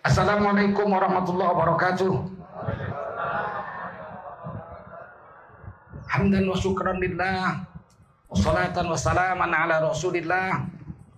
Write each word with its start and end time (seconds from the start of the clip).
Assalamualaikum 0.00 0.88
warahmatullahi 0.96 1.52
wabarakatuh. 1.52 2.12
Hamdan 6.08 6.48
wa 6.48 6.56
syukran 6.56 6.96
lillah. 6.96 7.68
Wassalatan 8.32 8.88
wassalaman 8.88 9.52
ala 9.52 9.84
rasulillah. 9.84 10.64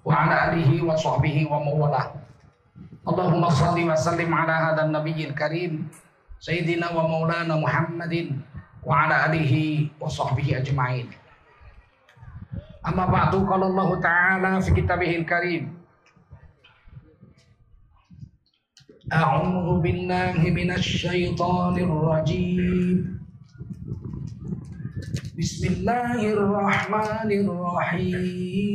Wa 0.03 0.27
ala 0.27 0.51
alihi 0.51 0.83
wa 0.83 0.99
sahbihi 0.99 1.47
wa 1.47 1.63
mawalah. 1.63 2.11
Allahumma 3.07 3.55
salli 3.55 3.87
wa 3.87 3.95
sallim 3.95 4.35
ala 4.35 4.75
hadan 4.75 4.91
nabiyil 4.91 5.31
karim. 5.31 5.87
Sayyidina 6.43 6.91
wa 6.91 7.07
maulana 7.07 7.55
Muhammadin. 7.55 8.43
Wa 8.83 9.07
ala 9.07 9.31
alihi 9.31 9.95
wa 10.03 10.11
sahbihi 10.11 10.59
ajma'in. 10.59 11.07
Amma 12.83 13.07
ba'du 13.07 13.47
qala 13.47 13.71
Allah 13.71 13.91
Ta'ala 14.03 14.51
fi 14.59 14.75
kitabihil 14.75 15.23
karim. 15.23 15.71
أعوذ 19.13 19.81
بالله 19.85 20.41
من 20.41 20.71
الشيطان 20.73 21.77
الرجيم. 21.77 23.21
بسم 25.37 25.63
الله 25.69 26.33
الرحمن 26.33 27.31
الرحيم. 27.45 28.73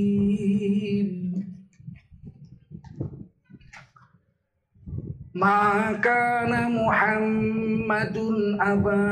ما 5.34 5.98
كان 6.06 6.54
محمد 6.86 8.18
أبا 8.62 9.06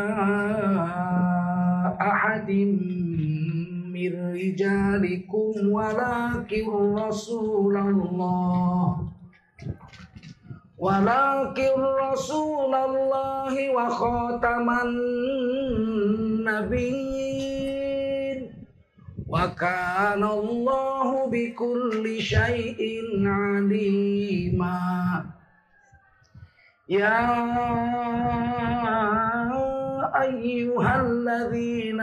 أحد 2.02 2.50
من 3.90 4.12
رجالكم 4.14 5.52
ولكن 5.74 6.66
رسول 7.02 7.76
الله 7.78 9.05
ولكن 10.79 11.77
رسول 12.13 12.75
الله 12.75 13.71
وخاتم 13.77 14.71
النبيين 16.45 17.21
وكان 19.29 20.23
الله 20.25 21.27
بكل 21.31 22.21
شيء 22.21 22.81
عليما 23.27 24.81
يا 26.89 27.21
أيها 30.23 31.01
الذين 31.01 32.01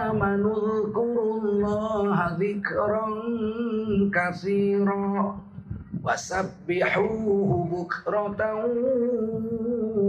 آمنوا 0.00 0.56
اذكروا 0.56 1.40
الله 1.40 2.36
ذكرا 2.40 3.06
كثيرا 4.14 5.38
wasabbihuhu 6.05 7.65
bukratan 7.65 8.69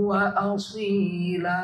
wa 0.04 0.28
asila 0.52 1.60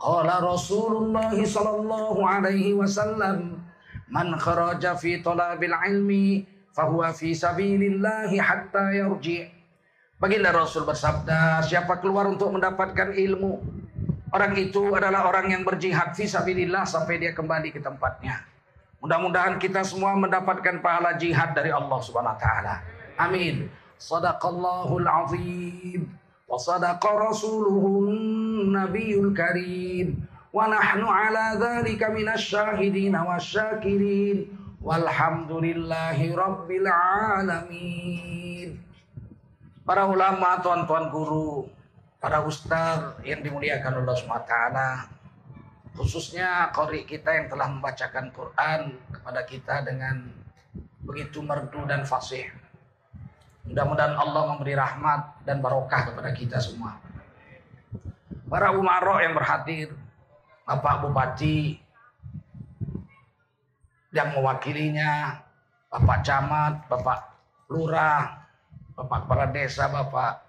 qala 0.00 0.40
rasulullah 0.40 1.28
sallallahu 1.36 2.24
alaihi 2.24 2.72
wasallam 2.72 3.60
man 4.08 4.32
kharaja 4.40 4.96
fi 4.96 5.20
talabil 5.20 5.76
ilmi 5.76 6.48
fahuwa 6.72 7.12
fi 7.12 7.36
sabilillah 7.36 8.32
hatta 8.40 8.96
yarji 8.96 9.52
Baginda 10.14 10.54
Rasul 10.54 10.86
bersabda, 10.88 11.60
siapa 11.66 12.00
keluar 12.00 12.24
untuk 12.30 12.48
mendapatkan 12.54 13.12
ilmu, 13.12 13.60
orang 14.32 14.56
itu 14.56 14.94
adalah 14.94 15.26
orang 15.28 15.52
yang 15.52 15.66
berjihad 15.66 16.16
fi 16.16 16.24
sabilillah 16.24 16.86
sampai 16.86 17.20
dia 17.20 17.36
kembali 17.36 17.74
ke 17.74 17.82
tempatnya. 17.82 18.53
Mudah-mudahan 19.04 19.60
kita 19.60 19.84
semua 19.84 20.16
mendapatkan 20.16 20.80
pahala 20.80 21.12
jihad 21.20 21.52
dari 21.52 21.68
Allah 21.68 22.00
Subhanahu 22.00 22.32
wa 22.32 22.40
taala. 22.40 22.80
Amin. 23.20 23.68
Sadaqallahul 24.00 25.04
azim 25.04 26.08
wa 26.48 26.56
sadaqa 26.56 27.12
rasuluhun 27.12 28.72
nabiyul 28.72 29.36
karim 29.36 30.24
wa 30.56 30.72
nahnu 30.72 31.04
ala 31.04 31.52
dzalika 31.60 32.16
minasy 32.16 32.56
syahidin 32.56 33.12
wasyakirin 33.12 34.48
walhamdulillahi 34.80 36.32
rabbil 36.32 36.88
alamin. 36.88 38.80
Para 39.84 40.08
ulama, 40.08 40.64
tuan-tuan 40.64 41.12
guru, 41.12 41.68
para 42.24 42.40
ustaz 42.40 43.20
yang 43.20 43.44
dimuliakan 43.44 44.00
Allah 44.00 44.16
SWT 44.16 45.13
khususnya 45.94 46.74
kori 46.74 47.06
kita 47.06 47.30
yang 47.30 47.46
telah 47.46 47.70
membacakan 47.70 48.34
Quran 48.34 48.98
kepada 49.14 49.40
kita 49.46 49.74
dengan 49.86 50.26
begitu 51.06 51.38
merdu 51.40 51.86
dan 51.86 52.02
fasih. 52.02 52.50
Mudah-mudahan 53.64 54.18
Allah 54.18 54.42
memberi 54.52 54.74
rahmat 54.76 55.46
dan 55.46 55.62
barokah 55.64 56.12
kepada 56.12 56.30
kita 56.36 56.60
semua. 56.60 57.00
Para 58.44 58.76
umaro 58.76 59.22
yang 59.24 59.32
berhadir, 59.32 59.96
Bapak 60.68 61.00
Bupati 61.00 61.80
yang 64.12 64.36
mewakilinya, 64.36 65.42
Bapak 65.88 66.18
Camat, 66.26 66.74
Bapak 66.90 67.18
Lurah, 67.72 68.44
Bapak 68.94 69.26
kepala 69.26 69.46
desa, 69.50 69.88
Bapak 69.88 70.44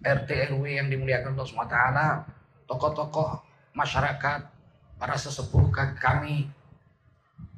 RT 0.00 0.56
RW 0.56 0.64
yang 0.80 0.88
dimuliakan 0.88 1.36
Allah 1.36 1.46
SWT, 1.46 1.78
tokoh-tokoh 2.64 3.44
masyarakat, 3.76 4.53
para 5.04 5.20
sesepuh 5.20 5.68
kami, 6.00 6.48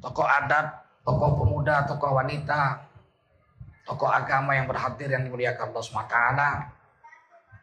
tokoh 0.03 0.27
adat, 0.27 0.83
tokoh 1.07 1.39
pemuda, 1.39 1.87
tokoh 1.87 2.19
wanita, 2.19 2.83
tokoh 3.87 4.11
agama 4.11 4.51
yang 4.51 4.67
berhadir 4.67 5.15
yang 5.15 5.23
dimuliakan 5.23 5.71
Allah 5.71 5.79
SWT, 5.79 6.17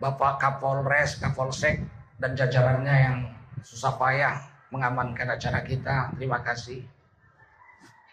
Bapak 0.00 0.40
Kapolres, 0.40 1.20
Kapolsek, 1.20 1.84
dan 2.16 2.32
jajarannya 2.32 2.96
yang 2.96 3.16
susah 3.60 4.00
payah 4.00 4.40
mengamankan 4.72 5.36
acara 5.36 5.60
kita. 5.60 6.16
Terima 6.16 6.40
kasih. 6.40 6.80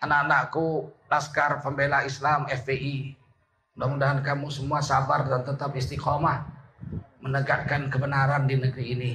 Anak-anakku, 0.03 0.91
Laskar 1.07 1.63
Pembela 1.63 2.03
Islam 2.03 2.51
FPI, 2.51 3.15
mudah-mudahan 3.79 4.19
kamu 4.19 4.51
semua 4.51 4.83
sabar 4.83 5.23
dan 5.23 5.47
tetap 5.47 5.71
istiqomah 5.71 6.51
menegakkan 7.23 7.87
kebenaran 7.87 8.43
di 8.43 8.59
negeri 8.59 8.85
ini. 8.91 9.11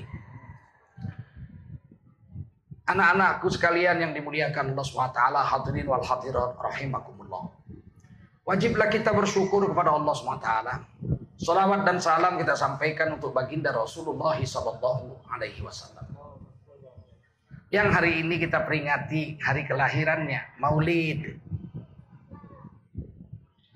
Anak-anakku 2.87 3.51
sekalian 3.51 3.99
yang 3.99 4.13
dimuliakan 4.15 4.71
Allah 4.71 4.87
SWT, 4.87 5.21
hadirin 5.43 5.87
wal 5.91 6.07
hadirat 6.07 6.55
rahimakumullah. 6.55 7.51
Wajiblah 8.47 8.87
kita 8.87 9.11
bersyukur 9.11 9.67
kepada 9.67 9.91
Allah 9.91 10.15
SWT. 10.15 10.51
Salawat 11.37 11.83
dan 11.83 11.99
salam 11.99 12.39
kita 12.39 12.55
sampaikan 12.55 13.19
untuk 13.19 13.35
baginda 13.35 13.75
Rasulullah 13.75 14.39
Wasallam. 15.67 16.07
Yang 17.75 17.89
hari 17.91 18.23
ini 18.23 18.39
kita 18.39 18.63
peringati 18.63 19.43
hari 19.43 19.67
kelahirannya, 19.67 20.63
Maulid. 20.63 21.43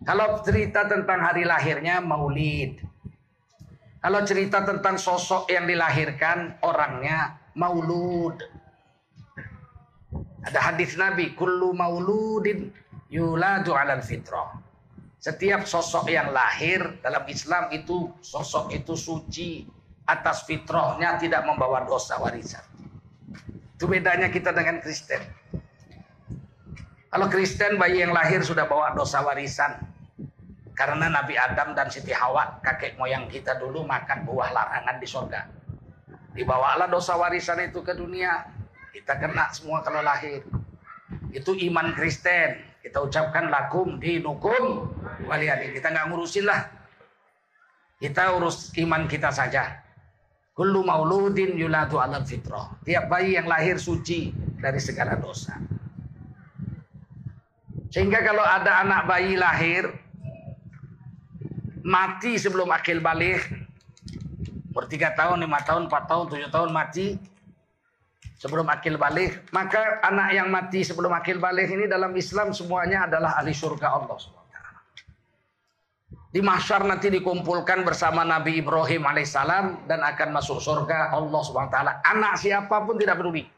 Kalau 0.07 0.39
cerita 0.47 0.87
tentang 0.87 1.19
hari 1.19 1.43
lahirnya, 1.43 1.99
Maulid. 1.99 2.79
Kalau 3.99 4.23
cerita 4.23 4.63
tentang 4.63 4.97
sosok 4.97 5.51
yang 5.51 5.67
dilahirkan, 5.67 6.63
orangnya, 6.63 7.43
Maulud. 7.59 8.60
Ada 10.41 10.73
hadis 10.73 10.97
Nabi, 10.97 11.37
kullu 11.37 11.77
mauludin 11.77 12.73
yuladu 13.13 13.77
alal 13.77 14.01
fitrah. 14.01 14.57
Setiap 15.21 15.69
sosok 15.69 16.09
yang 16.09 16.33
lahir 16.33 16.97
dalam 17.05 17.29
Islam 17.29 17.69
itu 17.77 18.09
sosok 18.25 18.73
itu 18.73 18.97
suci 18.97 19.69
atas 20.09 20.49
fitrahnya 20.49 21.21
tidak 21.21 21.45
membawa 21.45 21.85
dosa 21.85 22.17
warisan. 22.17 22.65
Itu 23.77 23.85
bedanya 23.85 24.33
kita 24.33 24.53
dengan 24.57 24.81
Kristen. 24.81 25.21
Kalau 27.11 27.27
Kristen 27.29 27.77
bayi 27.77 28.01
yang 28.01 28.17
lahir 28.17 28.41
sudah 28.41 28.65
bawa 28.65 28.97
dosa 28.97 29.21
warisan. 29.21 29.77
Karena 30.73 31.13
Nabi 31.13 31.37
Adam 31.37 31.77
dan 31.77 31.93
Siti 31.93 32.17
Hawa 32.17 32.57
kakek 32.65 32.97
moyang 32.97 33.29
kita 33.29 33.61
dulu 33.61 33.85
makan 33.85 34.25
buah 34.25 34.49
larangan 34.57 34.97
di 34.97 35.05
sorga. 35.05 35.45
Dibawalah 36.33 36.89
dosa 36.89 37.21
warisan 37.21 37.61
itu 37.61 37.85
ke 37.85 37.93
dunia. 37.93 38.49
Kita 38.91 39.19
kena 39.19 39.51
semua 39.55 39.83
kalau 39.87 40.03
lahir. 40.03 40.43
Itu 41.31 41.55
iman 41.55 41.95
Kristen. 41.95 42.59
Kita 42.83 43.05
ucapkan 43.05 43.53
lakum 43.53 44.03
dinukum 44.03 44.91
waliyadin. 45.31 45.71
Kita 45.77 45.93
nggak 45.95 46.07
ngurusin 46.11 46.49
lah. 46.49 46.67
Kita 48.01 48.35
urus 48.35 48.73
iman 48.81 49.05
kita 49.07 49.29
saja. 49.29 49.85
Kullu 50.57 50.83
mauludin 50.83 51.55
yuladu 51.55 52.01
alal 52.01 52.25
fitrah. 52.25 52.73
Tiap 52.83 53.07
bayi 53.07 53.37
yang 53.37 53.47
lahir 53.47 53.77
suci 53.77 54.33
dari 54.59 54.81
segala 54.81 55.15
dosa. 55.21 55.61
Sehingga 57.93 58.23
kalau 58.25 58.43
ada 58.43 58.81
anak 58.81 59.05
bayi 59.05 59.37
lahir 59.37 59.93
mati 61.85 62.39
sebelum 62.39 62.71
akil 62.71 63.03
balik 63.03 63.61
3 64.91 65.15
tahun, 65.15 65.37
5 65.45 65.69
tahun, 65.69 65.83
4 65.87 66.11
tahun, 66.11 66.25
7 66.33 66.51
tahun 66.51 66.71
mati 66.75 67.07
sebelum 68.41 68.65
akil 68.73 68.97
balik 68.97 69.53
maka 69.53 70.01
anak 70.01 70.33
yang 70.33 70.49
mati 70.49 70.81
sebelum 70.81 71.13
akil 71.13 71.37
balik 71.37 71.69
ini 71.69 71.85
dalam 71.85 72.17
Islam 72.17 72.57
semuanya 72.57 73.05
adalah 73.05 73.37
ahli 73.37 73.53
surga 73.53 73.89
Allah 73.93 74.17
SWT 74.17 74.39
Di 76.31 76.39
mahsyar 76.39 76.87
nanti 76.87 77.11
dikumpulkan 77.11 77.83
bersama 77.83 78.23
Nabi 78.23 78.63
Ibrahim 78.63 79.03
alaihissalam 79.03 79.91
dan 79.91 79.99
akan 79.99 80.31
masuk 80.31 80.63
surga 80.63 81.11
Allah 81.11 81.43
taala. 81.67 81.93
Anak 82.07 82.39
siapa 82.39 82.87
pun 82.87 82.95
tidak 82.95 83.19
peduli. 83.19 83.51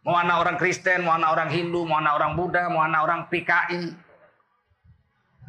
Mau 0.00 0.16
anak 0.16 0.40
orang 0.40 0.56
Kristen, 0.56 1.04
mau 1.04 1.20
anak 1.20 1.36
orang 1.36 1.52
Hindu, 1.52 1.84
mau 1.84 2.00
anak 2.00 2.16
orang 2.16 2.32
Buddha, 2.32 2.72
mau 2.72 2.80
anak 2.80 3.00
orang 3.04 3.20
PKI. 3.28 3.92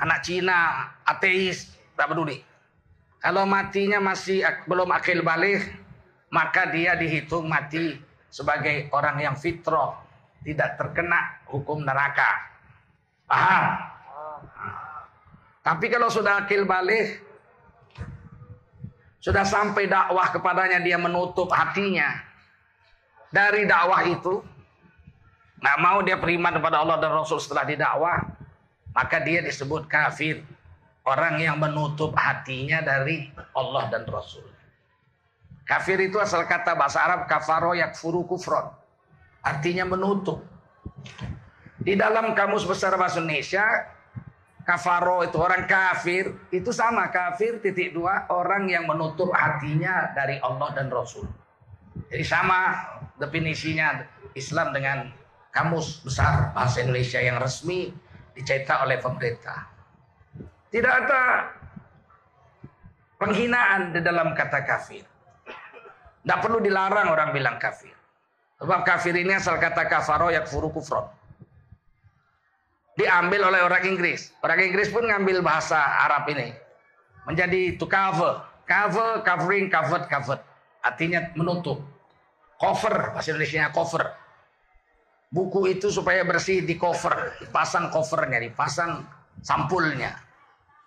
Anak 0.04 0.20
Cina, 0.20 0.92
ateis, 1.08 1.80
tak 1.96 2.12
peduli. 2.12 2.44
Kalau 3.24 3.48
matinya 3.48 4.04
masih 4.04 4.44
belum 4.68 4.92
akil 4.92 5.24
balik, 5.24 5.64
maka 6.28 6.68
dia 6.68 6.92
dihitung 7.00 7.48
mati 7.48 8.04
sebagai 8.34 8.90
orang 8.90 9.22
yang 9.22 9.36
fitrah, 9.38 10.02
tidak 10.42 10.82
terkena 10.82 11.46
hukum 11.54 11.86
neraka. 11.86 12.50
Paham? 13.30 13.64
Tapi 15.62 15.86
kalau 15.94 16.10
sudah 16.10 16.42
akil 16.42 16.66
balik, 16.66 17.22
sudah 19.22 19.46
sampai 19.46 19.86
dakwah 19.86 20.34
kepadanya 20.34 20.82
dia 20.82 20.98
menutup 20.98 21.48
hatinya 21.54 22.10
dari 23.30 23.70
dakwah 23.70 24.02
itu, 24.10 24.42
nggak 25.62 25.78
mau 25.80 26.02
dia 26.02 26.18
beriman 26.18 26.58
kepada 26.58 26.82
Allah 26.82 26.98
dan 26.98 27.14
Rasul 27.14 27.38
setelah 27.38 27.70
didakwah, 27.70 28.18
maka 28.98 29.22
dia 29.22 29.46
disebut 29.46 29.86
kafir. 29.86 30.42
Orang 31.04 31.36
yang 31.36 31.60
menutup 31.60 32.16
hatinya 32.16 32.80
dari 32.80 33.28
Allah 33.52 33.92
dan 33.92 34.08
Rasul. 34.08 34.53
Kafir 35.64 36.00
itu 36.04 36.20
asal 36.20 36.44
kata 36.44 36.76
bahasa 36.76 37.00
Arab 37.00 37.26
kafaro 37.26 37.72
yakfuru 37.72 38.28
kufron. 38.28 38.68
Artinya 39.44 39.88
menutup. 39.88 40.44
Di 41.84 41.96
dalam 42.00 42.36
kamus 42.36 42.64
besar 42.68 42.96
bahasa 42.96 43.20
Indonesia, 43.20 43.64
Kafaro 44.64 45.28
itu 45.28 45.36
orang 45.44 45.68
kafir, 45.68 46.32
itu 46.48 46.72
sama 46.72 47.12
kafir 47.12 47.60
titik 47.60 47.92
dua 47.92 48.32
orang 48.32 48.72
yang 48.72 48.88
menutup 48.88 49.28
hatinya 49.36 50.16
dari 50.16 50.40
Allah 50.40 50.72
dan 50.72 50.88
Rasul. 50.88 51.28
Jadi 52.08 52.24
sama 52.24 52.72
definisinya 53.20 54.08
Islam 54.32 54.72
dengan 54.72 55.12
kamus 55.52 56.08
besar 56.08 56.56
bahasa 56.56 56.80
Indonesia 56.80 57.20
yang 57.20 57.44
resmi 57.44 57.92
dicetak 58.40 58.88
oleh 58.88 59.04
pemerintah. 59.04 59.68
Tidak 60.72 60.94
ada 60.96 61.52
penghinaan 63.20 63.92
di 63.92 64.00
dalam 64.00 64.32
kata 64.32 64.64
kafir. 64.64 65.04
Tidak 66.24 66.40
perlu 66.40 66.64
dilarang 66.64 67.12
orang 67.12 67.36
bilang 67.36 67.60
kafir. 67.60 67.92
Sebab 68.64 68.88
kafir 68.88 69.12
ini 69.20 69.36
asal 69.36 69.60
kata 69.60 69.92
kafaro 69.92 70.32
yakfuru 70.32 70.72
kufron 70.72 71.04
diambil 72.98 73.50
oleh 73.50 73.62
orang 73.66 73.84
Inggris. 73.86 74.34
Orang 74.42 74.62
Inggris 74.62 74.90
pun 74.94 75.06
ngambil 75.06 75.42
bahasa 75.42 75.78
Arab 75.78 76.30
ini. 76.34 76.54
Menjadi 77.26 77.78
to 77.80 77.90
cover. 77.90 78.44
Cover, 78.64 79.22
covering, 79.28 79.68
covered, 79.68 80.08
covered. 80.08 80.42
Artinya 80.84 81.34
menutup. 81.36 81.84
Cover, 82.56 83.12
bahasa 83.12 83.36
Indonesia 83.36 83.68
cover. 83.76 84.04
Buku 85.34 85.68
itu 85.74 85.90
supaya 85.90 86.24
bersih 86.24 86.64
di 86.64 86.78
cover. 86.78 87.36
Dipasang 87.44 87.92
covernya, 87.92 88.40
dipasang 88.40 89.04
sampulnya. 89.42 90.16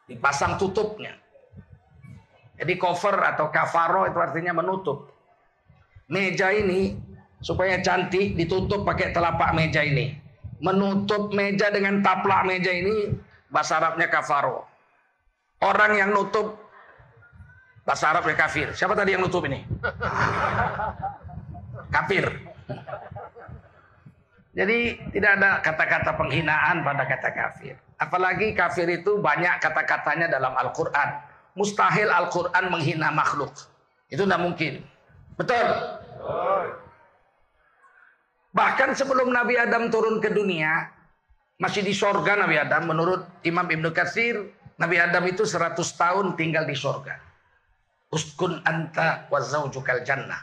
Dipasang 0.06 0.56
tutupnya. 0.56 1.12
Jadi 2.56 2.72
cover 2.80 3.20
atau 3.20 3.52
kafaro 3.52 4.08
itu 4.08 4.16
artinya 4.16 4.56
menutup. 4.56 5.12
Meja 6.06 6.54
ini 6.54 6.94
supaya 7.42 7.82
cantik 7.82 8.38
ditutup 8.38 8.86
pakai 8.86 9.10
telapak 9.10 9.52
meja 9.52 9.82
ini 9.82 10.26
menutup 10.60 11.32
meja 11.36 11.68
dengan 11.68 12.00
taplak 12.00 12.48
meja 12.48 12.72
ini 12.72 13.12
bahasa 13.52 13.80
Arabnya 13.80 14.08
kafaro. 14.08 14.64
Orang 15.60 15.96
yang 15.96 16.12
nutup 16.12 16.56
bahasa 17.84 18.12
Arabnya 18.12 18.36
kafir. 18.36 18.72
Siapa 18.72 18.96
tadi 18.96 19.16
yang 19.16 19.24
nutup 19.24 19.44
ini? 19.48 19.64
Kafir. 21.94 22.26
Jadi 24.56 24.78
tidak 25.14 25.30
ada 25.38 25.50
kata-kata 25.62 26.10
penghinaan 26.18 26.82
pada 26.82 27.04
kata 27.04 27.30
kafir. 27.30 27.74
Apalagi 27.96 28.52
kafir 28.52 28.88
itu 28.90 29.20
banyak 29.20 29.62
kata-katanya 29.62 30.28
dalam 30.28 30.52
Al-Quran. 30.56 31.08
Mustahil 31.56 32.10
Al-Quran 32.10 32.68
menghina 32.68 33.08
makhluk. 33.14 33.52
Itu 34.12 34.28
tidak 34.28 34.44
mungkin. 34.44 34.84
Betul? 35.36 35.66
Bahkan 38.56 38.96
sebelum 38.96 39.28
Nabi 39.36 39.60
Adam 39.60 39.92
turun 39.92 40.16
ke 40.16 40.32
dunia, 40.32 40.88
masih 41.60 41.84
di 41.84 41.92
sorga 41.92 42.40
Nabi 42.40 42.56
Adam. 42.56 42.88
Menurut 42.88 43.20
Imam 43.44 43.68
Ibnu 43.68 43.92
Katsir, 43.92 44.48
Nabi 44.80 44.96
Adam 44.96 45.24
itu 45.28 45.44
100 45.44 45.76
tahun 45.76 46.36
tinggal 46.40 46.64
di 46.64 46.72
sorga. 46.72 47.20
Uskun 48.08 48.64
anta 48.64 49.28
wa 49.28 49.40
zaujukal 49.44 50.00
jannah. 50.08 50.40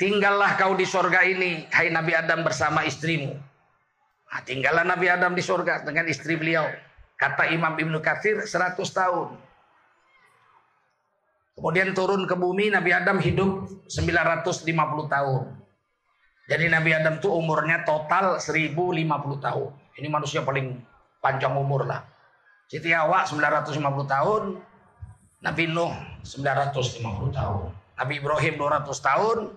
Tinggallah 0.00 0.56
kau 0.56 0.72
di 0.74 0.88
sorga 0.88 1.22
ini, 1.22 1.68
hai 1.70 1.92
Nabi 1.92 2.16
Adam 2.16 2.40
bersama 2.40 2.82
istrimu. 2.88 3.36
Nah, 4.34 4.40
tinggallah 4.42 4.82
Nabi 4.82 5.06
Adam 5.06 5.36
di 5.36 5.44
sorga 5.44 5.84
dengan 5.84 6.08
istri 6.08 6.34
beliau. 6.34 6.66
Kata 7.14 7.46
Imam 7.52 7.76
Ibnu 7.78 8.00
Katsir 8.00 8.42
100 8.42 8.80
tahun. 8.90 9.38
Kemudian 11.54 11.94
turun 11.94 12.26
ke 12.26 12.34
bumi, 12.34 12.74
Nabi 12.74 12.90
Adam 12.90 13.22
hidup 13.22 13.70
950 13.86 14.66
tahun. 15.06 15.54
Jadi 16.50 16.66
Nabi 16.68 16.90
Adam 16.92 17.22
itu 17.22 17.30
umurnya 17.30 17.86
total 17.86 18.42
1050 18.42 19.38
tahun. 19.38 19.70
Ini 19.96 20.10
manusia 20.10 20.42
paling 20.42 20.82
panjang 21.22 21.54
umur 21.56 21.86
lah. 21.86 22.02
Siti 22.66 22.90
Hawa 22.90 23.22
950 23.24 23.70
tahun. 24.04 24.42
Nabi 25.40 25.64
Nuh 25.70 25.94
950 26.26 27.32
tahun. 27.32 27.70
Nabi 27.96 28.12
Ibrahim 28.18 28.54
200 28.58 28.98
tahun. 28.98 29.54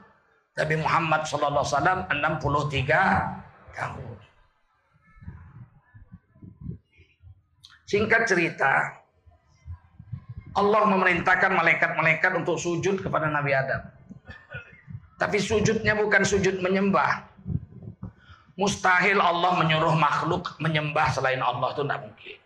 Nabi 0.57 0.75
Muhammad 0.79 1.21
SAW 1.25 1.65
63 1.65 3.73
tahun. 3.73 4.15
Singkat 7.87 8.27
cerita, 8.27 8.99
Allah 10.57 10.89
memerintahkan 10.89 11.53
malaikat-malaikat 11.53 12.31
untuk 12.33 12.57
sujud 12.57 13.05
kepada 13.05 13.29
Nabi 13.29 13.53
Adam. 13.53 13.85
Tapi 15.21 15.37
sujudnya 15.37 15.93
bukan 15.93 16.25
sujud 16.25 16.57
menyembah. 16.65 17.29
Mustahil 18.57 19.21
Allah 19.21 19.53
menyuruh 19.61 19.93
makhluk 19.93 20.57
menyembah 20.57 21.13
selain 21.13 21.45
Allah 21.45 21.77
itu 21.77 21.85
tidak 21.85 22.01
mungkin. 22.09 22.37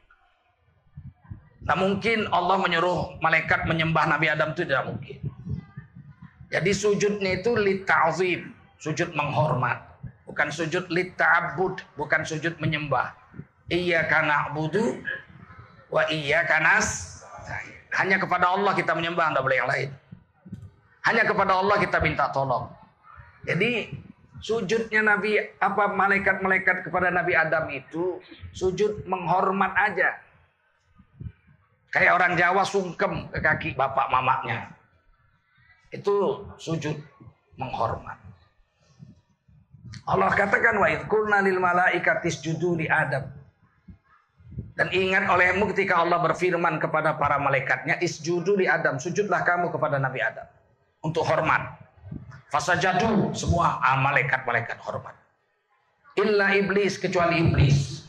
Tidak 1.62 1.78
mungkin 1.80 2.20
Allah 2.36 2.58
menyuruh 2.60 3.00
malaikat 3.24 3.64
menyembah 3.64 4.04
Nabi 4.12 4.28
Adam 4.28 4.52
itu 4.52 4.68
tidak 4.68 4.92
mungkin. 4.92 5.20
Jadi 6.52 6.72
sujudnya 6.76 7.40
itu 7.40 7.56
lita'zim, 7.56 8.52
sujud 8.76 9.16
menghormat. 9.16 9.88
Bukan 10.28 10.52
sujud 10.52 10.92
lita'abud, 10.92 11.80
bukan 11.96 12.28
sujud 12.28 12.60
menyembah. 12.60 13.16
Iya 13.72 14.04
karena 14.12 14.52
budu, 14.52 15.00
wa 15.88 16.04
iya 16.12 16.44
kanas. 16.44 17.24
Hanya 17.92 18.18
kepada 18.18 18.56
Allah 18.56 18.72
kita 18.72 18.96
menyembah, 18.96 19.32
tidak 19.32 19.44
boleh 19.44 19.58
yang 19.60 19.70
lain. 19.70 19.90
Hanya 21.04 21.24
kepada 21.26 21.60
Allah 21.60 21.78
kita 21.82 21.98
minta 22.00 22.30
tolong. 22.30 22.70
Jadi 23.44 23.90
sujudnya 24.38 25.02
Nabi 25.02 25.38
apa 25.58 25.92
malaikat-malaikat 25.92 26.88
kepada 26.88 27.10
Nabi 27.10 27.34
Adam 27.34 27.68
itu 27.74 28.22
sujud 28.54 29.04
menghormat 29.10 29.74
aja. 29.76 30.18
Kayak 31.92 32.16
orang 32.16 32.34
Jawa 32.40 32.64
sungkem 32.64 33.28
ke 33.34 33.40
kaki 33.44 33.70
bapak 33.76 34.08
mamanya. 34.08 34.72
Itu 35.92 36.48
sujud 36.56 36.96
menghormat. 37.60 38.16
Allah 40.08 40.32
katakan 40.32 40.80
wa 40.80 40.88
idkulna 40.88 41.44
lil 41.44 41.60
malaikatis 41.60 42.40
judu 42.40 42.80
li 42.80 42.88
Adam. 42.88 43.41
Dan 44.72 44.88
ingat 44.96 45.28
olehmu 45.28 45.68
ketika 45.76 46.00
Allah 46.00 46.24
berfirman 46.24 46.80
kepada 46.80 47.20
para 47.20 47.36
malaikatnya 47.36 48.00
isjudu 48.00 48.56
li 48.56 48.72
Adam, 48.72 48.96
sujudlah 48.96 49.44
kamu 49.44 49.68
kepada 49.68 50.00
Nabi 50.00 50.24
Adam 50.24 50.48
untuk 51.04 51.28
hormat. 51.28 51.76
Fasajadu 52.52 53.32
semua 53.36 53.80
malaikat-malaikat 54.00 54.80
hormat. 54.84 55.16
Illa 56.20 56.52
iblis 56.56 57.00
kecuali 57.00 57.40
iblis. 57.40 58.08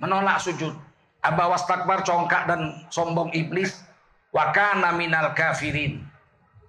Menolak 0.00 0.40
sujud. 0.44 0.76
Abawas 1.24 1.64
takbar 1.64 2.04
congkak 2.04 2.44
dan 2.44 2.84
sombong 2.92 3.32
iblis. 3.32 3.80
Wakana 4.36 4.92
minal 4.92 5.32
kafirin. 5.32 6.04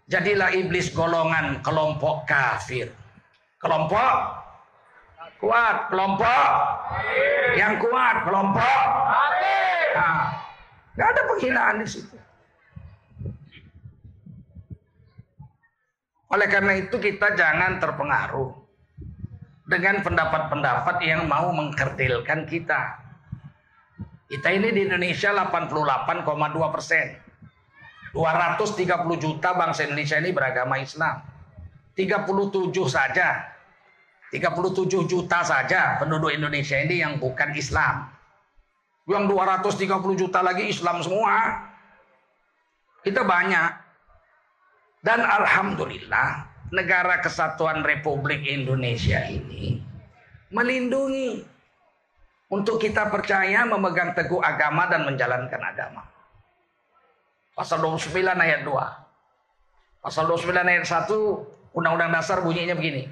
Jadilah 0.08 0.56
iblis 0.56 0.94
golongan 0.96 1.60
kelompok 1.60 2.24
kafir. 2.30 2.94
Kelompok 3.60 4.45
kuat, 5.46 5.94
kelompok 5.94 6.50
yang 7.54 7.78
kuat, 7.78 8.26
kelompok. 8.26 8.86
Nah, 9.94 10.42
gak 10.98 11.10
ada 11.14 11.22
penghinaan 11.30 11.78
di 11.86 11.88
situ. 11.88 12.18
Oleh 16.34 16.50
karena 16.50 16.74
itu 16.82 16.98
kita 16.98 17.38
jangan 17.38 17.78
terpengaruh 17.78 18.50
dengan 19.70 20.02
pendapat-pendapat 20.02 20.98
yang 21.06 21.30
mau 21.30 21.54
mengkerdilkan 21.54 22.50
kita. 22.50 23.06
Kita 24.26 24.50
ini 24.50 24.74
di 24.74 24.90
Indonesia 24.90 25.30
88,2 25.30 26.74
persen. 26.74 27.22
230 28.18 29.22
juta 29.22 29.54
bangsa 29.54 29.86
Indonesia 29.86 30.18
ini 30.18 30.34
beragama 30.34 30.82
Islam. 30.82 31.22
37 31.94 32.90
saja. 32.90 33.55
37 34.34 35.06
juta 35.06 35.40
saja 35.46 36.02
penduduk 36.02 36.34
Indonesia 36.34 36.78
ini 36.82 37.02
yang 37.02 37.22
bukan 37.22 37.54
Islam. 37.54 38.10
Yang 39.06 39.30
230 39.30 40.22
juta 40.22 40.40
lagi 40.42 40.66
Islam 40.66 41.06
semua. 41.06 41.62
Kita 43.06 43.22
banyak. 43.22 43.70
Dan 45.06 45.22
Alhamdulillah 45.22 46.50
negara 46.74 47.22
kesatuan 47.22 47.86
Republik 47.86 48.42
Indonesia 48.50 49.22
ini 49.30 49.78
melindungi 50.50 51.46
untuk 52.50 52.82
kita 52.82 53.14
percaya 53.14 53.66
memegang 53.70 54.18
teguh 54.18 54.42
agama 54.42 54.90
dan 54.90 55.06
menjalankan 55.06 55.62
agama. 55.62 56.04
Pasal 57.54 57.80
29 57.82 58.12
ayat 58.36 58.62
2. 58.66 60.04
Pasal 60.06 60.26
29 60.30 60.54
ayat 60.54 60.86
1 60.86 61.76
Undang-Undang 61.76 62.12
Dasar 62.14 62.40
bunyinya 62.44 62.76
begini. 62.78 63.08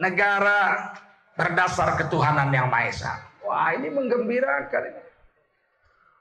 Negara 0.00 0.90
berdasar 1.38 1.94
ketuhanan 1.98 2.50
yang 2.50 2.66
Maha 2.70 2.90
Esa. 2.90 3.12
Wah, 3.46 3.70
ini 3.74 3.90
menggembirakan. 3.90 5.02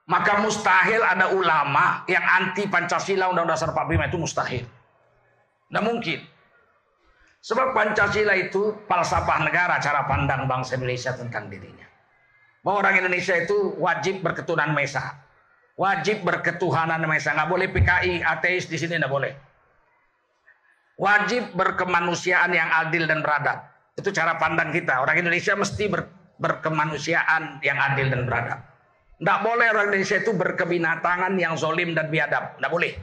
Maka 0.04 0.44
mustahil 0.44 1.00
ada 1.00 1.32
ulama 1.32 2.04
yang 2.12 2.22
anti 2.22 2.68
Pancasila 2.68 3.32
Undang-Undang 3.32 3.56
Dasar 3.56 3.72
45 3.72 4.10
itu 4.12 4.18
mustahil. 4.20 4.66
Tidak 4.68 5.84
mungkin. 5.84 6.20
Sebab 7.40 7.72
Pancasila 7.72 8.36
itu 8.36 8.84
falsafah 8.86 9.48
negara, 9.48 9.80
cara 9.80 10.04
pandang 10.06 10.44
bangsa 10.46 10.76
Indonesia 10.76 11.16
tentang 11.16 11.48
dirinya 11.48 11.84
bahwa 12.64 12.88
orang 12.88 13.04
Indonesia 13.04 13.36
itu 13.36 13.76
wajib 13.78 14.24
berketuhanan 14.24 14.72
Mesa. 14.72 15.20
Wajib 15.76 16.24
berketuhanan 16.24 17.04
Mesa. 17.04 17.36
Nggak 17.36 17.50
boleh 17.52 17.68
PKI, 17.70 18.24
ateis 18.24 18.72
di 18.72 18.80
sini 18.80 18.96
nggak 18.98 19.12
boleh. 19.12 19.36
Wajib 21.02 21.58
berkemanusiaan 21.58 22.54
yang 22.54 22.70
adil 22.70 23.10
dan 23.10 23.26
beradab. 23.26 23.66
Itu 23.98 24.14
cara 24.14 24.38
pandang 24.38 24.70
kita. 24.70 25.02
Orang 25.02 25.18
Indonesia 25.18 25.58
mesti 25.58 25.90
ber, 25.90 26.06
berkemanusiaan 26.38 27.62
yang 27.66 27.78
adil 27.78 28.14
dan 28.14 28.30
beradab. 28.30 28.60
Nggak 29.22 29.40
boleh 29.42 29.68
orang 29.74 29.86
Indonesia 29.94 30.18
itu 30.22 30.32
berkebinatangan 30.34 31.34
yang 31.38 31.54
zolim 31.58 31.98
dan 31.98 32.14
biadab. 32.14 32.58
Nggak 32.62 32.72
boleh. 32.74 32.94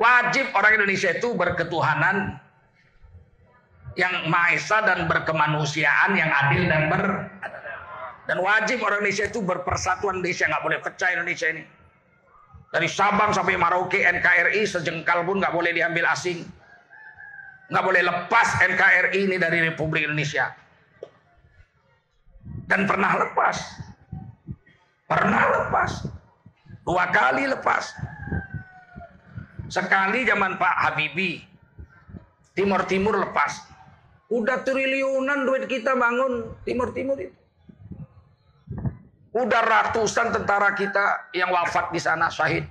Wajib 0.00 0.46
orang 0.56 0.72
Indonesia 0.80 1.10
itu 1.12 1.28
berketuhanan 1.36 2.40
yang 4.00 4.24
Maha 4.32 4.78
dan 4.88 5.04
berkemanusiaan 5.04 6.16
yang 6.16 6.32
adil 6.32 6.64
dan 6.64 6.88
beradab. 6.88 7.28
Dan 8.22 8.38
wajib 8.38 8.80
orang 8.86 9.02
Indonesia 9.04 9.26
itu 9.28 9.42
berpersatuan 9.42 10.22
Indonesia. 10.22 10.48
Nggak 10.48 10.64
boleh 10.64 10.78
pecah 10.80 11.10
Indonesia 11.12 11.46
ini. 11.52 11.62
Dari 12.72 12.88
Sabang 12.88 13.36
sampai 13.36 13.60
Merauke 13.60 14.00
NKRI 14.00 14.64
sejengkal 14.64 15.28
pun 15.28 15.44
nggak 15.44 15.52
boleh 15.52 15.76
diambil 15.76 16.08
asing. 16.08 16.40
Nggak 17.68 17.84
boleh 17.84 18.00
lepas 18.00 18.48
NKRI 18.64 19.28
ini 19.28 19.36
dari 19.36 19.60
Republik 19.60 20.08
Indonesia. 20.08 20.48
Dan 22.64 22.88
pernah 22.88 23.20
lepas. 23.20 23.56
Pernah 25.04 25.42
lepas. 25.52 26.08
Dua 26.88 27.04
kali 27.12 27.44
lepas. 27.44 27.92
Sekali 29.68 30.24
zaman 30.24 30.56
Pak 30.56 30.74
Habibie. 30.88 31.44
Timur 32.56 32.88
Timur 32.88 33.20
lepas. 33.20 33.68
Udah 34.32 34.64
triliunan 34.64 35.44
duit 35.44 35.68
kita 35.68 35.92
bangun 35.92 36.56
Timur 36.64 36.88
Timur 36.96 37.20
itu. 37.20 37.41
Udah 39.32 39.64
ratusan 39.64 40.28
tentara 40.28 40.76
kita 40.76 41.32
yang 41.32 41.48
wafat 41.48 41.88
di 41.88 42.00
sana 42.00 42.28
syahid. 42.28 42.68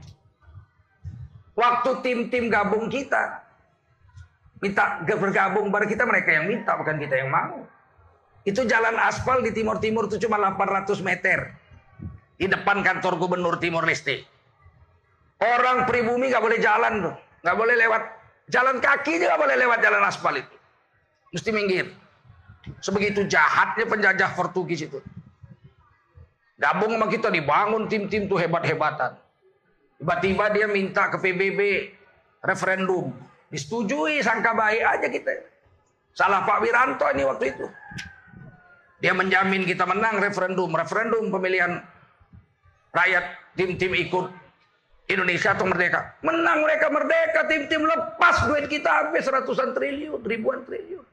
Waktu 1.57 2.05
tim-tim 2.05 2.53
gabung 2.53 2.85
kita 2.85 3.41
minta 4.61 5.01
bergabung 5.01 5.73
pada 5.73 5.89
kita 5.89 6.05
mereka 6.05 6.37
yang 6.37 6.45
minta 6.45 6.77
bukan 6.77 7.01
kita 7.01 7.17
yang 7.17 7.33
mau. 7.33 7.65
Itu 8.45 8.65
jalan 8.65 8.93
aspal 8.97 9.41
di 9.41 9.53
Timur 9.53 9.81
Timur 9.81 10.05
itu 10.05 10.21
cuma 10.21 10.37
800 10.37 11.01
meter. 11.01 11.53
Di 12.37 12.49
depan 12.49 12.81
kantor 12.81 13.21
gubernur 13.21 13.57
Timur 13.61 13.85
Leste. 13.85 14.25
Orang 15.41 15.89
pribumi 15.89 16.29
nggak 16.29 16.41
boleh 16.41 16.57
jalan 16.61 16.93
tuh. 17.09 17.15
Nggak 17.41 17.57
boleh 17.57 17.75
lewat. 17.77 18.03
Jalan 18.49 18.77
kaki 18.77 19.21
juga 19.21 19.37
boleh 19.37 19.57
lewat 19.57 19.79
jalan 19.81 20.01
aspal 20.05 20.33
itu. 20.37 20.55
Mesti 21.33 21.49
minggir. 21.53 21.89
Sebegitu 22.81 23.25
jahatnya 23.25 23.85
penjajah 23.89 24.29
Portugis 24.37 24.85
itu. 24.85 25.01
Gabung 26.61 26.93
sama 26.93 27.09
kita 27.09 27.33
dibangun 27.33 27.89
tim-tim 27.89 28.29
tuh 28.29 28.37
hebat-hebatan. 28.37 29.17
Tiba-tiba 29.97 30.45
dia 30.53 30.69
minta 30.69 31.09
ke 31.09 31.17
PBB 31.17 31.89
referendum. 32.45 33.09
Disetujui 33.49 34.21
sangka 34.21 34.53
baik 34.53 34.81
aja 34.85 35.07
kita. 35.09 35.31
Salah 36.13 36.45
Pak 36.45 36.61
Wiranto 36.61 37.09
ini 37.17 37.25
waktu 37.25 37.57
itu. 37.57 37.65
Dia 39.01 39.17
menjamin 39.17 39.65
kita 39.65 39.89
menang 39.89 40.21
referendum. 40.21 40.69
Referendum 40.69 41.33
pemilihan 41.33 41.81
rakyat 42.93 43.57
tim-tim 43.57 43.97
ikut 43.97 44.29
Indonesia 45.09 45.57
atau 45.57 45.65
merdeka. 45.65 46.13
Menang 46.21 46.61
mereka 46.61 46.93
merdeka, 46.93 47.49
tim-tim 47.49 47.89
lepas 47.89 48.45
duit 48.45 48.69
kita 48.69 49.09
habis 49.09 49.25
ratusan 49.25 49.73
triliun, 49.73 50.21
ribuan 50.21 50.61
triliun. 50.61 51.05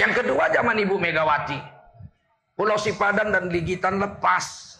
Yang 0.00 0.12
kedua 0.24 0.48
zaman 0.48 0.80
Ibu 0.80 0.96
Megawati. 0.96 1.73
Pulau 2.54 2.78
Sipadan 2.78 3.34
dan 3.34 3.50
Ligitan 3.50 3.98
lepas. 3.98 4.78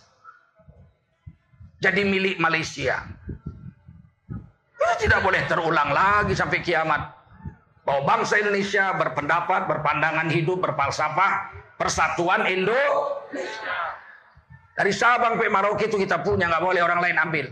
Jadi 1.83 2.07
milik 2.07 2.39
Malaysia. 2.39 3.03
Itu 4.75 4.95
tidak 5.05 5.21
boleh 5.27 5.43
terulang 5.51 5.91
lagi 5.91 6.33
sampai 6.39 6.63
kiamat. 6.63 7.13
Bahwa 7.85 8.01
bangsa 8.09 8.41
Indonesia 8.41 8.95
berpendapat, 8.97 9.69
berpandangan 9.69 10.33
hidup, 10.33 10.65
berfalsafah, 10.65 11.53
persatuan 11.77 12.49
Indonesia. 12.49 13.77
Dari 14.75 14.91
Sabang 14.91 15.37
sampai 15.37 15.53
Merauke 15.53 15.87
itu 15.87 16.01
kita 16.01 16.25
punya, 16.25 16.49
nggak 16.49 16.65
boleh 16.65 16.81
orang 16.81 16.99
lain 17.05 17.17
ambil. 17.21 17.47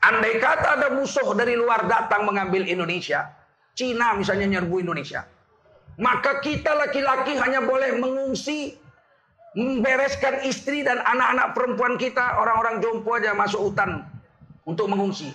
Andai 0.00 0.40
kata 0.40 0.80
ada 0.80 0.88
musuh 0.96 1.36
dari 1.36 1.60
luar 1.60 1.84
datang 1.84 2.24
mengambil 2.24 2.64
Indonesia, 2.64 3.28
Cina 3.76 4.16
misalnya 4.16 4.48
nyerbu 4.48 4.80
Indonesia, 4.80 5.28
maka 6.00 6.40
kita 6.40 6.72
laki-laki 6.72 7.36
hanya 7.36 7.60
boleh 7.60 8.00
mengungsi 8.00 8.79
membereskan 9.54 10.46
istri 10.46 10.86
dan 10.86 11.02
anak-anak 11.02 11.52
perempuan 11.58 11.94
kita, 11.98 12.38
orang-orang 12.38 12.78
jompo 12.78 13.18
aja 13.18 13.34
masuk 13.34 13.70
hutan 13.70 14.06
untuk 14.62 14.86
mengungsi. 14.86 15.34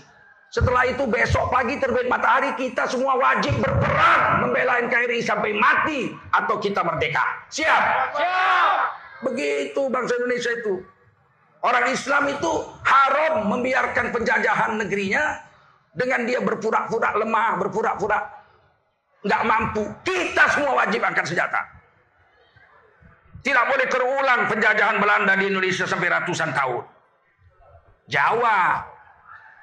Setelah 0.56 0.88
itu 0.88 1.04
besok 1.04 1.52
pagi 1.52 1.76
terbit 1.84 2.08
matahari 2.08 2.56
kita 2.56 2.88
semua 2.88 3.20
wajib 3.20 3.60
berperang 3.60 4.48
membela 4.48 4.80
NKRI 4.88 5.20
sampai 5.20 5.52
mati 5.52 6.16
atau 6.32 6.56
kita 6.64 6.80
merdeka. 6.80 7.44
Siap? 7.52 7.82
Siap. 8.16 8.78
Begitu 9.28 9.82
bangsa 9.92 10.16
Indonesia 10.16 10.52
itu. 10.56 10.80
Orang 11.60 11.92
Islam 11.92 12.30
itu 12.32 12.52
haram 12.88 13.52
membiarkan 13.52 14.16
penjajahan 14.16 14.80
negerinya 14.80 15.44
dengan 15.92 16.24
dia 16.24 16.40
berpura-pura 16.40 17.20
lemah, 17.20 17.60
berpura-pura 17.60 18.20
nggak 19.28 19.44
mampu. 19.44 19.84
Kita 20.08 20.56
semua 20.56 20.86
wajib 20.86 21.04
angkat 21.04 21.26
senjata. 21.26 21.75
Tidak 23.46 23.66
boleh 23.70 23.86
terulang 23.86 24.50
penjajahan 24.50 24.98
Belanda 24.98 25.38
di 25.38 25.46
Indonesia 25.54 25.86
sampai 25.86 26.10
ratusan 26.10 26.50
tahun. 26.50 26.82
Jawa. 28.10 28.82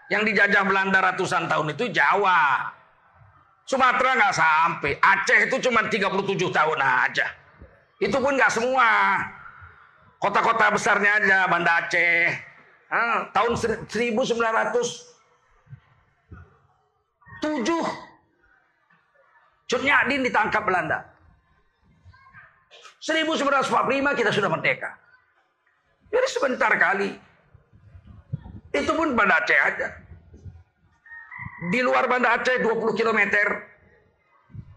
Yang 0.07 0.23
dijajah 0.31 0.63
Belanda 0.63 1.03
ratusan 1.03 1.51
tahun 1.51 1.75
itu 1.75 1.91
Jawa. 1.91 2.71
Sumatera 3.67 4.15
nggak 4.23 4.35
sampai. 4.39 4.95
Aceh 5.03 5.51
itu 5.51 5.59
cuma 5.67 5.83
37 5.91 6.55
tahun 6.55 6.79
aja. 6.79 7.27
Itu 7.99 8.23
pun 8.23 8.39
nggak 8.39 8.55
semua. 8.55 9.19
Kota-kota 10.23 10.71
besarnya 10.71 11.19
aja, 11.19 11.51
Banda 11.51 11.83
Aceh. 11.83 12.31
Ah, 12.87 13.27
tahun 13.35 13.59
1907 13.59 13.91
Cut 19.67 19.83
Nyadin 19.83 20.23
ditangkap 20.23 20.63
Belanda. 20.63 21.12
1945 23.03 24.15
kita 24.15 24.31
sudah 24.31 24.47
merdeka. 24.47 24.95
Jadi 26.07 26.29
sebentar 26.31 26.71
kali. 26.79 27.11
Itu 28.71 28.95
pun 28.95 29.19
Banda 29.19 29.43
Aceh 29.43 29.59
aja. 29.59 29.89
Di 31.75 31.83
luar 31.83 32.07
Banda 32.07 32.39
Aceh 32.39 32.63
20 32.63 32.95
km. 32.95 33.21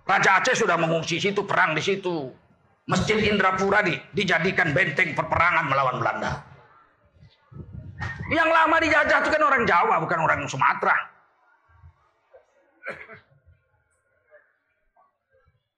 Raja 0.06 0.42
Aceh 0.42 0.58
sudah 0.58 0.78
mengungsi 0.82 1.22
situ, 1.22 1.46
perang 1.46 1.78
di 1.78 1.86
situ. 1.86 2.34
Masjid 2.86 3.18
Indrapura 3.30 3.82
di, 3.82 3.98
dijadikan 4.14 4.74
benteng 4.74 5.18
perperangan 5.18 5.66
melawan 5.70 5.98
Belanda. 5.98 6.46
Yang 8.30 8.50
lama 8.50 8.76
dijajah 8.82 9.22
itu 9.22 9.30
kan 9.34 9.42
orang 9.42 9.64
Jawa, 9.66 9.96
bukan 10.02 10.20
orang 10.22 10.46
Sumatera. 10.50 10.98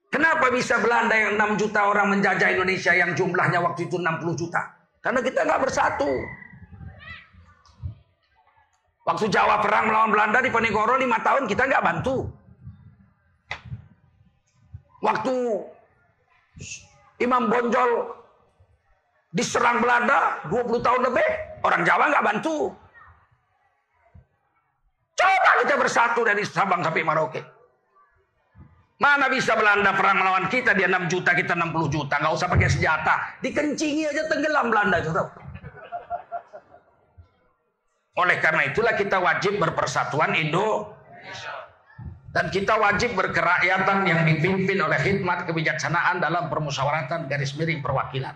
Kenapa 0.08 0.48
bisa 0.48 0.80
Belanda 0.80 1.16
yang 1.16 1.36
6 1.36 1.60
juta 1.60 1.92
orang 1.92 2.08
menjajah 2.16 2.56
Indonesia 2.56 2.96
yang 2.96 3.12
jumlahnya 3.12 3.60
waktu 3.60 3.92
itu 3.92 4.00
60 4.00 4.40
juta? 4.40 4.62
Karena 5.04 5.20
kita 5.20 5.44
nggak 5.44 5.62
bersatu. 5.68 6.12
Waktu 9.08 9.26
Jawa 9.32 9.64
perang 9.64 9.88
melawan 9.88 10.12
Belanda 10.12 10.40
di 10.44 10.52
Ponegoro 10.52 10.96
5 11.00 11.28
tahun 11.28 11.44
kita 11.48 11.64
nggak 11.68 11.84
bantu. 11.84 12.28
Waktu 15.04 15.36
Imam 17.24 17.48
Bonjol 17.48 17.92
diserang 19.32 19.84
Belanda 19.84 20.44
20 20.48 20.84
tahun 20.84 21.02
lebih, 21.08 21.28
orang 21.68 21.82
Jawa 21.84 22.04
nggak 22.12 22.26
bantu. 22.26 22.72
Coba 25.18 25.52
kita 25.64 25.76
bersatu 25.76 26.22
dari 26.24 26.44
Sabang 26.48 26.80
sampai 26.84 27.04
Merauke. 27.04 27.57
Mana 28.98 29.30
bisa 29.30 29.54
Belanda 29.54 29.94
perang 29.94 30.18
melawan 30.18 30.50
kita, 30.50 30.74
dia 30.74 30.90
6 30.90 31.06
juta, 31.06 31.38
kita 31.38 31.54
60 31.54 31.94
juta. 31.94 32.18
Nggak 32.18 32.34
usah 32.34 32.48
pakai 32.50 32.66
senjata. 32.66 33.16
Dikencingi 33.46 34.10
aja 34.10 34.26
tenggelam 34.26 34.74
Belanda 34.74 34.98
itu. 34.98 35.14
Tahu. 35.14 35.28
Oleh 38.18 38.42
karena 38.42 38.66
itulah 38.66 38.98
kita 38.98 39.22
wajib 39.22 39.62
berpersatuan 39.62 40.34
Indonesia. 40.34 41.54
Dan 42.34 42.50
kita 42.50 42.74
wajib 42.82 43.14
berkerakyatan 43.14 44.06
yang 44.10 44.26
dipimpin 44.26 44.82
oleh 44.82 44.98
hikmat 44.98 45.46
kebijaksanaan 45.46 46.18
dalam 46.18 46.50
permusyawaratan 46.50 47.30
garis 47.30 47.54
miring 47.54 47.86
perwakilan. 47.86 48.34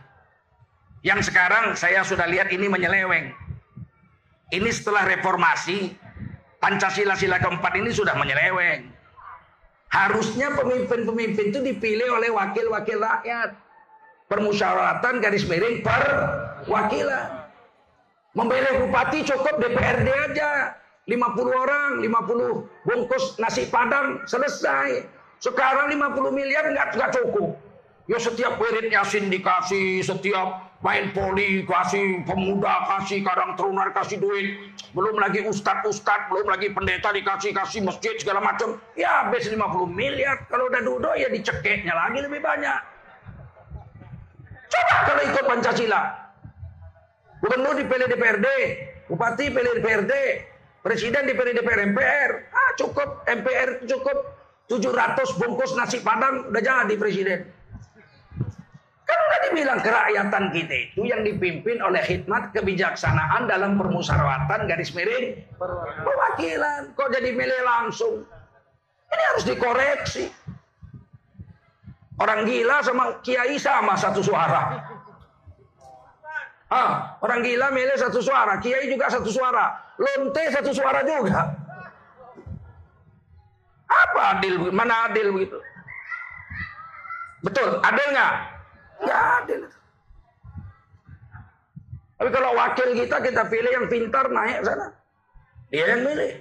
Yang 1.01 1.33
sekarang 1.33 1.73
saya 1.73 2.05
sudah 2.05 2.29
lihat 2.29 2.53
ini 2.53 2.69
menyeleweng. 2.69 3.33
Ini 4.53 4.69
setelah 4.69 5.09
reformasi, 5.09 5.97
Pancasila 6.61 7.17
sila 7.17 7.41
keempat 7.41 7.73
ini 7.73 7.89
sudah 7.89 8.13
menyeleweng. 8.13 8.90
Harusnya 9.91 10.55
pemimpin-pemimpin 10.55 11.51
itu 11.51 11.59
dipilih 11.59 12.15
oleh 12.15 12.31
wakil-wakil 12.31 13.03
rakyat. 13.03 13.51
Permusyawaratan 14.31 15.19
garis 15.19 15.43
miring 15.43 15.83
perwakilan. 15.83 17.43
Memilih 18.31 18.87
bupati 18.87 19.27
cukup 19.27 19.59
DPRD 19.59 20.07
aja. 20.31 20.79
50 21.03 21.51
orang, 21.51 21.99
50 21.99 22.87
bungkus 22.87 23.35
nasi 23.35 23.67
padang, 23.67 24.23
selesai. 24.23 25.03
Sekarang 25.43 25.91
50 25.91 26.31
miliar 26.31 26.71
nggak 26.71 27.11
cukup. 27.11 27.59
Ya 28.07 28.15
setiap 28.15 28.55
wirid 28.63 28.87
yasin 28.87 29.27
dikasih, 29.27 29.99
setiap 30.07 30.70
main 30.81 31.13
poli 31.13 31.61
kasih, 31.63 32.25
pemuda 32.25 32.89
kasih, 32.89 33.21
kadang 33.21 33.53
terunar 33.53 33.93
kasih 33.93 34.17
duit. 34.17 34.73
Belum 34.97 35.15
lagi 35.21 35.45
ustad-ustad, 35.45 36.27
belum 36.33 36.49
lagi 36.49 36.73
pendeta 36.73 37.13
dikasih 37.13 37.53
kasih 37.53 37.85
masjid 37.85 38.17
segala 38.17 38.41
macam. 38.41 38.81
Ya 38.97 39.25
habis 39.25 39.47
50 39.47 39.61
miliar. 39.87 40.49
Kalau 40.49 40.67
udah 40.67 40.81
duduk 40.81 41.15
ya 41.15 41.29
dicekeknya 41.29 41.93
lagi 41.93 42.19
lebih 42.25 42.41
banyak. 42.41 42.79
Coba 44.71 44.95
kalau 45.05 45.21
ikut 45.23 45.45
Pancasila. 45.45 46.01
Gubernur 47.41 47.73
dipilih 47.73 48.05
DPRD, 48.05 48.47
bupati 49.09 49.49
pilih 49.49 49.81
DPRD, 49.81 50.13
presiden 50.85 51.25
dipilih 51.25 51.57
DPR 51.57 51.89
MPR. 51.89 52.29
Ah 52.53 52.69
cukup 52.77 53.25
MPR 53.25 53.81
cukup 53.89 54.17
700 54.69 55.41
bungkus 55.41 55.73
nasi 55.73 56.05
padang 56.05 56.53
udah 56.53 56.61
jadi 56.61 56.93
presiden. 57.01 57.39
Dibilang 59.41 59.81
kerakyatan 59.81 60.53
kita 60.53 60.75
itu 60.91 61.01
yang 61.09 61.25
dipimpin 61.25 61.81
oleh 61.81 62.03
hikmat 62.05 62.53
kebijaksanaan 62.53 63.49
dalam 63.49 63.73
permusyawaratan 63.79 64.69
garis 64.69 64.93
miring 64.93 65.41
perwakilan. 65.57 66.93
Kok 66.93 67.09
jadi 67.09 67.33
milih 67.33 67.61
langsung? 67.65 68.21
Ini 69.11 69.23
harus 69.33 69.43
dikoreksi. 69.43 70.25
Orang 72.21 72.45
gila 72.45 72.85
sama 72.85 73.17
kiai 73.25 73.57
sama 73.57 73.97
satu 73.97 74.21
suara. 74.21 74.77
Ah, 76.71 77.19
orang 77.19 77.43
gila 77.43 77.73
milih 77.73 77.97
satu 77.99 78.23
suara, 78.23 78.61
kiai 78.61 78.87
juga 78.87 79.11
satu 79.11 79.27
suara, 79.27 79.75
lonte 79.99 80.43
satu 80.55 80.71
suara 80.71 81.03
juga. 81.03 81.51
Apa 83.91 84.39
adil? 84.39 84.71
Mana 84.71 85.11
adil 85.11 85.35
begitu? 85.35 85.59
Betul, 87.43 87.81
adil 87.83 88.07
nggak? 88.15 88.33
Nggak 89.01 89.21
adil. 89.41 89.61
Tapi 92.21 92.29
kalau 92.29 92.53
wakil 92.53 92.89
kita 92.93 93.17
kita 93.17 93.43
pilih 93.49 93.71
yang 93.73 93.87
pintar 93.89 94.29
naik 94.29 94.61
sana. 94.61 94.93
Dia 95.73 95.97
yang 95.97 96.05
milih. 96.05 96.33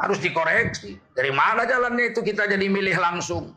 Harus 0.00 0.18
dikoreksi. 0.24 0.96
Dari 1.12 1.28
mana 1.28 1.68
jalannya 1.68 2.16
itu 2.16 2.24
kita 2.24 2.48
jadi 2.48 2.66
milih 2.72 2.96
langsung. 2.96 3.52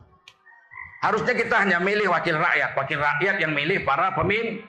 Harusnya 0.99 1.37
kita 1.37 1.63
hanya 1.63 1.79
milih 1.79 2.11
wakil 2.11 2.35
rakyat. 2.35 2.75
Wakil 2.75 2.99
rakyat 2.99 3.39
yang 3.39 3.55
milih 3.55 3.87
para 3.87 4.11
pemimpin. 4.11 4.67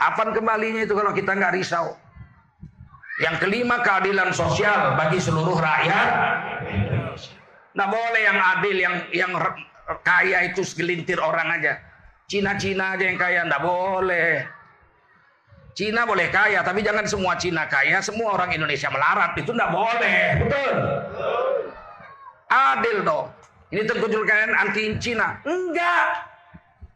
Kapan 0.00 0.32
kembalinya 0.32 0.80
itu 0.88 0.96
kalau 0.96 1.12
kita 1.12 1.36
nggak 1.36 1.60
risau. 1.60 1.92
Yang 3.20 3.44
kelima 3.44 3.84
keadilan 3.84 4.32
sosial 4.32 4.96
bagi 4.96 5.20
seluruh 5.20 5.60
rakyat. 5.60 6.08
Nah 7.76 7.86
boleh 7.92 8.22
yang 8.24 8.38
adil, 8.40 8.76
yang 8.80 8.94
yang 9.12 9.32
kaya 10.00 10.46
itu 10.50 10.62
segelintir 10.62 11.18
orang 11.18 11.58
aja. 11.58 11.82
Cina-Cina 12.30 12.94
aja 12.94 13.04
yang 13.10 13.18
kaya, 13.18 13.42
nggak 13.42 13.62
boleh. 13.62 14.46
Cina 15.74 16.06
boleh 16.06 16.30
kaya, 16.30 16.62
tapi 16.62 16.82
jangan 16.82 17.06
semua 17.06 17.34
Cina 17.34 17.66
kaya, 17.66 17.98
semua 17.98 18.38
orang 18.38 18.54
Indonesia 18.54 18.86
melarat. 18.90 19.34
Itu 19.34 19.50
nggak 19.50 19.72
boleh. 19.74 20.20
Betul. 20.46 20.74
Adil 22.50 22.98
dong. 23.02 23.26
Ini 23.70 23.82
terkejut 23.86 24.22
kalian 24.26 24.54
anti 24.54 24.94
Cina. 24.98 25.38
Enggak. 25.46 26.06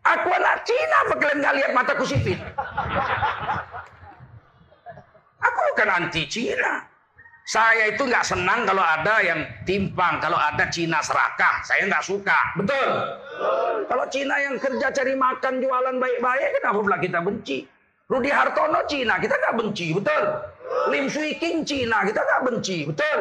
Aku 0.04 0.28
anak 0.30 0.62
Cina, 0.68 0.96
apa 1.06 1.14
kalian 1.16 1.38
nggak 1.40 1.54
lihat 1.58 1.70
mataku 1.72 2.04
sipit? 2.04 2.38
Aku 5.40 5.58
bukan 5.72 5.88
anti 5.90 6.22
Cina. 6.26 6.93
Saya 7.44 7.92
itu 7.92 8.08
nggak 8.08 8.24
senang 8.24 8.64
kalau 8.64 8.80
ada 8.80 9.20
yang 9.20 9.44
timpang, 9.68 10.16
kalau 10.16 10.40
ada 10.40 10.64
Cina 10.72 11.04
serakah. 11.04 11.60
Saya 11.60 11.84
nggak 11.84 12.00
suka, 12.00 12.56
betul? 12.56 12.88
Kalau 13.84 14.04
Cina 14.08 14.40
yang 14.40 14.56
kerja 14.56 14.88
cari 14.88 15.12
makan 15.12 15.60
jualan 15.60 15.96
baik-baik, 16.00 16.48
kenapa 16.56 16.78
pula 16.80 16.96
kita 16.96 17.20
benci? 17.20 17.68
Rudi 18.08 18.32
Hartono 18.32 18.80
Cina, 18.88 19.20
kita 19.20 19.36
nggak 19.36 19.54
benci, 19.60 19.92
betul? 19.92 20.22
Lim 20.88 21.04
Sui 21.12 21.36
King 21.36 21.68
Cina, 21.68 22.00
kita 22.08 22.24
nggak 22.24 22.42
benci, 22.48 22.88
betul? 22.88 23.18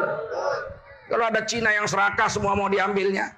Kalau 1.12 1.24
ada 1.28 1.44
Cina 1.44 1.68
yang 1.76 1.84
serakah, 1.84 2.28
semua 2.32 2.56
mau 2.56 2.72
diambilnya. 2.72 3.28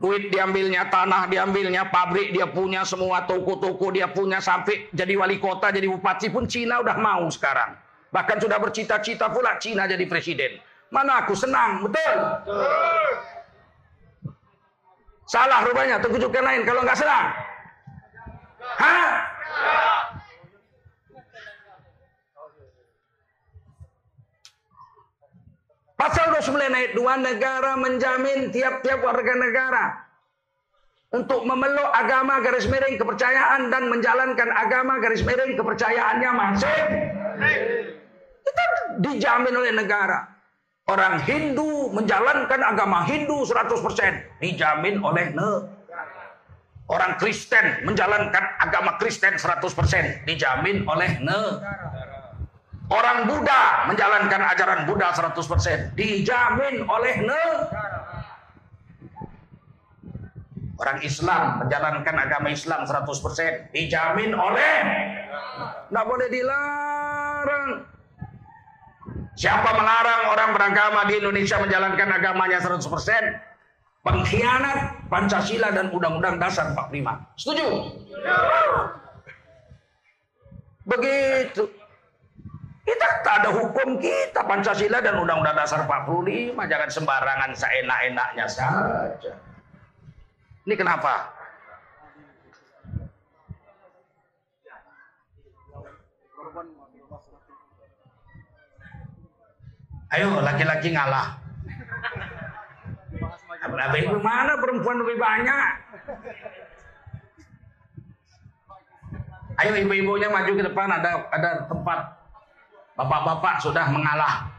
Duit 0.00 0.32
diambilnya, 0.32 0.88
tanah 0.88 1.28
diambilnya, 1.28 1.92
pabrik 1.92 2.32
dia 2.32 2.48
punya, 2.48 2.80
semua 2.88 3.28
toko-toko 3.28 3.92
dia 3.92 4.08
punya, 4.08 4.40
sampai 4.40 4.88
jadi 4.88 5.20
wali 5.20 5.36
kota, 5.36 5.68
jadi 5.68 5.84
bupati 5.84 6.32
pun 6.32 6.48
Cina 6.48 6.80
udah 6.80 6.96
mau 6.96 7.28
sekarang. 7.28 7.81
Bahkan 8.12 8.36
sudah 8.44 8.60
bercita-cita 8.60 9.32
pula 9.32 9.56
Cina 9.56 9.88
jadi 9.88 10.04
presiden. 10.04 10.60
Mana 10.92 11.24
aku 11.24 11.32
senang, 11.32 11.88
betul? 11.88 12.16
Salah 15.24 15.64
rupanya, 15.64 15.96
terkejutkan 15.96 16.44
lain 16.44 16.62
kalau 16.68 16.84
nggak 16.84 17.00
senang. 17.00 17.32
Hah? 18.76 19.10
Pasal 25.96 26.34
29 26.36 26.68
ayat 26.68 26.92
2 26.98 27.28
negara 27.32 27.72
menjamin 27.78 28.50
tiap-tiap 28.52 29.00
warga 29.06 29.34
negara 29.38 29.84
untuk 31.14 31.46
memeluk 31.46 31.90
agama 31.94 32.42
garis 32.42 32.66
miring 32.66 32.98
kepercayaan 32.98 33.70
dan 33.70 33.86
menjalankan 33.86 34.50
agama 34.50 34.98
garis 34.98 35.22
miring 35.22 35.54
kepercayaannya 35.54 36.30
masing 36.34 36.86
kita 38.42 38.64
dijamin 39.00 39.54
oleh 39.54 39.72
negara. 39.72 40.28
Orang 40.90 41.22
Hindu 41.22 41.94
menjalankan 41.94 42.58
agama 42.58 43.06
Hindu 43.06 43.46
100% 43.46 44.42
dijamin 44.42 44.98
oleh 44.98 45.30
negara. 45.30 46.42
Orang 46.90 47.16
Kristen 47.22 47.86
menjalankan 47.86 48.44
agama 48.58 48.98
Kristen 48.98 49.38
100% 49.38 50.26
dijamin 50.26 50.82
oleh 50.84 51.22
negara. 51.22 52.34
Orang 52.92 53.24
Buddha 53.30 53.88
menjalankan 53.88 54.42
ajaran 54.52 54.80
Buddha 54.84 55.14
100% 55.14 55.96
dijamin 55.96 56.84
oleh 56.84 57.14
negara. 57.24 58.02
Orang 60.82 60.98
Islam 61.06 61.62
menjalankan 61.62 62.16
agama 62.18 62.50
Islam 62.50 62.82
100% 62.82 63.70
dijamin 63.70 64.34
oleh 64.34 64.74
Nggak 65.92 66.06
boleh 66.08 66.28
dilarang. 66.32 67.91
Siapa 69.32 69.70
melarang 69.72 70.22
orang 70.28 70.50
beragama 70.52 71.08
di 71.08 71.16
Indonesia 71.16 71.56
menjalankan 71.56 72.08
agamanya 72.20 72.58
100%? 72.60 72.84
Pengkhianat 74.02 75.08
Pancasila 75.08 75.70
dan 75.70 75.88
Undang-Undang 75.94 76.36
Dasar 76.42 76.74
45. 76.74 77.38
Setuju? 77.38 77.66
Begitu. 80.84 81.62
Kita 82.82 83.06
Kita 83.22 83.30
ada 83.38 83.54
hukum 83.54 84.02
kita 84.02 84.42
Pancasila 84.44 84.98
dan 84.98 85.16
Undang-Undang 85.16 85.56
Dasar 85.56 85.86
45. 85.86 86.58
Jangan 86.58 86.90
sembarangan 86.90 87.50
seenak-enaknya 87.56 88.46
saja. 88.50 89.32
Ini 90.66 90.74
kenapa? 90.76 91.30
Ayo 100.12 100.44
laki-laki 100.44 100.92
ngalah. 100.92 101.40
Ibu 103.72 104.16
mana 104.20 104.60
perempuan 104.60 105.00
lebih 105.00 105.16
banyak? 105.16 105.68
Ayo 109.64 109.72
ibu-ibunya 109.80 110.28
maju 110.28 110.52
ke 110.52 110.64
depan 110.68 110.88
ada 110.92 111.24
ada 111.32 111.50
tempat. 111.64 111.98
Bapak-bapak 112.92 113.56
sudah 113.64 113.88
mengalah. 113.88 114.52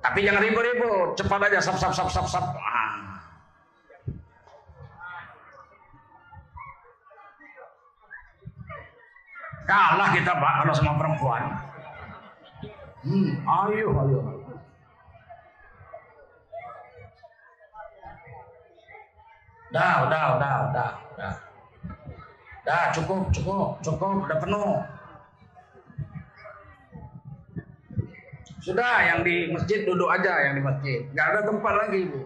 Tapi 0.00 0.24
jangan 0.24 0.40
ribut-ribut, 0.40 1.20
cepat 1.20 1.52
aja 1.52 1.60
sap 1.60 1.76
sap 1.76 1.92
sap 1.92 2.08
sap 2.08 2.24
sap. 2.24 2.44
Ah. 2.56 3.20
Kalah 9.68 10.08
kita 10.16 10.32
Pak 10.32 10.54
kalau 10.64 10.72
sama 10.72 10.92
perempuan. 10.96 11.67
Hmm, 13.06 13.30
ayo 13.46 13.88
ayo. 13.94 14.20
Dah, 19.68 20.08
udah, 20.08 20.24
udah, 20.40 20.54
udah, 20.72 20.90
udah. 21.14 21.34
Dah, 22.64 22.84
cukup, 22.96 23.28
cukup, 23.30 23.78
cukup, 23.84 24.24
udah 24.24 24.38
penuh. 24.40 24.74
Sudah, 28.64 28.96
yang 29.04 29.20
di 29.22 29.52
masjid 29.52 29.84
duduk 29.84 30.08
aja, 30.08 30.48
yang 30.48 30.58
di 30.58 30.62
masjid. 30.64 30.98
Gak 31.12 31.26
ada 31.36 31.40
tempat 31.46 31.74
lagi, 31.86 32.00
Bu. 32.08 32.20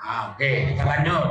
Ah, 0.00 0.32
Oke, 0.32 0.40
okay, 0.40 0.56
kita 0.72 0.84
lanjut. 0.84 1.28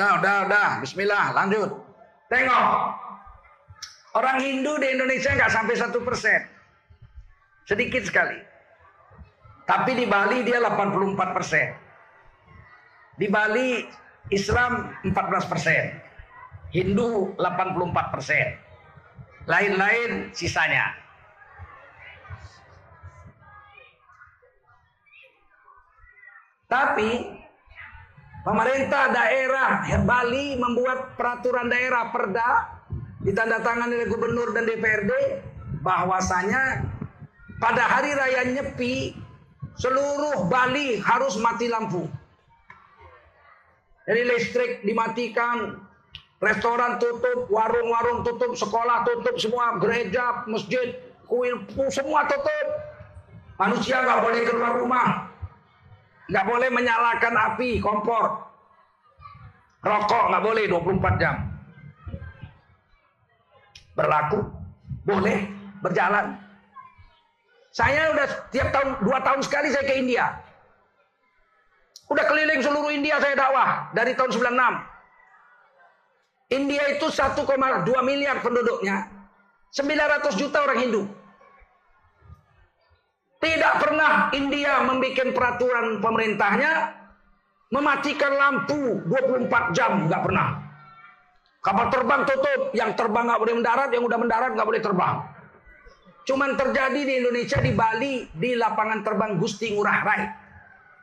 Dah, 0.00 0.16
dah, 0.16 0.48
dah. 0.48 0.70
Bismillah, 0.80 1.36
lanjut. 1.36 1.76
Tengok. 2.32 2.68
Orang 4.16 4.40
Hindu 4.40 4.80
di 4.80 4.96
Indonesia 4.96 5.36
nggak 5.36 5.52
sampai 5.52 5.76
satu 5.76 6.00
persen. 6.00 6.40
Sedikit 7.68 8.08
sekali. 8.08 8.40
Tapi 9.68 9.92
di 9.92 10.08
Bali 10.08 10.40
dia 10.40 10.56
84 10.56 11.36
persen. 11.36 11.76
Di 13.20 13.28
Bali 13.28 13.84
Islam 14.32 14.88
14 15.04 15.52
persen. 15.52 16.00
Hindu 16.72 17.36
84 17.36 18.14
persen. 18.16 18.56
Lain-lain 19.44 20.32
sisanya. 20.32 20.96
Tapi 26.72 27.39
Pemerintah 28.40 29.12
daerah 29.12 29.84
Bali 30.00 30.56
membuat 30.56 31.12
peraturan 31.20 31.68
daerah 31.68 32.08
perda 32.08 32.80
ditandatangani 33.20 34.00
oleh 34.00 34.08
gubernur 34.08 34.56
dan 34.56 34.64
DPRD 34.64 35.12
bahwasanya 35.84 36.88
pada 37.60 37.84
hari 37.84 38.16
raya 38.16 38.48
Nyepi 38.48 39.12
seluruh 39.76 40.48
Bali 40.48 40.96
harus 41.04 41.36
mati 41.36 41.68
lampu. 41.68 42.08
Jadi 44.08 44.22
listrik 44.26 44.72
dimatikan, 44.82 45.76
restoran 46.40 46.96
tutup, 46.96 47.46
warung-warung 47.52 48.24
tutup, 48.24 48.56
sekolah 48.56 49.04
tutup, 49.04 49.36
semua 49.36 49.76
gereja, 49.78 50.48
masjid, 50.48 50.96
kuil, 51.28 51.62
semua 51.92 52.26
tutup. 52.26 52.66
Manusia 53.60 54.00
nggak 54.00 54.20
boleh 54.24 54.42
keluar 54.48 54.72
rumah, 54.80 55.29
Nggak 56.30 56.46
boleh 56.46 56.70
menyalakan 56.70 57.34
api 57.34 57.82
kompor. 57.82 58.46
Rokok 59.82 60.24
nggak 60.30 60.44
boleh 60.46 60.64
24 60.70 61.20
jam. 61.22 61.36
Berlaku, 63.98 64.38
boleh 65.02 65.50
berjalan. 65.82 66.38
Saya 67.74 68.14
udah 68.14 68.26
tiap 68.54 68.70
tahun 68.70 69.02
dua 69.02 69.18
tahun 69.26 69.40
sekali 69.42 69.74
saya 69.74 69.84
ke 69.86 69.94
India. 69.98 70.38
Udah 72.10 72.26
keliling 72.26 72.62
seluruh 72.62 72.90
India 72.90 73.22
saya 73.22 73.38
dakwah 73.38 73.94
dari 73.94 74.18
tahun 74.18 74.30
96. 74.34 74.90
India 76.50 76.82
itu 76.90 77.06
1,2 77.06 77.46
miliar 78.02 78.42
penduduknya. 78.42 79.06
900 79.70 80.34
juta 80.34 80.66
orang 80.66 80.82
Hindu. 80.82 81.06
Tidak 83.40 83.74
pernah 83.80 84.28
India 84.36 84.84
membuat 84.84 85.32
peraturan 85.32 86.04
pemerintahnya 86.04 86.92
mematikan 87.72 88.32
lampu 88.36 89.00
24 89.08 89.76
jam, 89.76 90.04
nggak 90.04 90.22
pernah. 90.28 90.48
Kapal 91.64 91.86
terbang 91.88 92.22
tutup, 92.28 92.60
yang 92.76 92.92
terbang 92.92 93.24
nggak 93.24 93.40
boleh 93.40 93.54
mendarat, 93.56 93.88
yang 93.92 94.04
udah 94.04 94.18
mendarat 94.20 94.50
nggak 94.52 94.68
boleh 94.68 94.82
terbang. 94.84 95.14
Cuman 96.28 96.52
terjadi 96.56 97.00
di 97.00 97.12
Indonesia 97.24 97.58
di 97.64 97.72
Bali 97.72 98.28
di 98.28 98.50
lapangan 98.56 99.00
terbang 99.00 99.40
Gusti 99.40 99.72
Ngurah 99.72 99.98
Rai. 100.04 100.22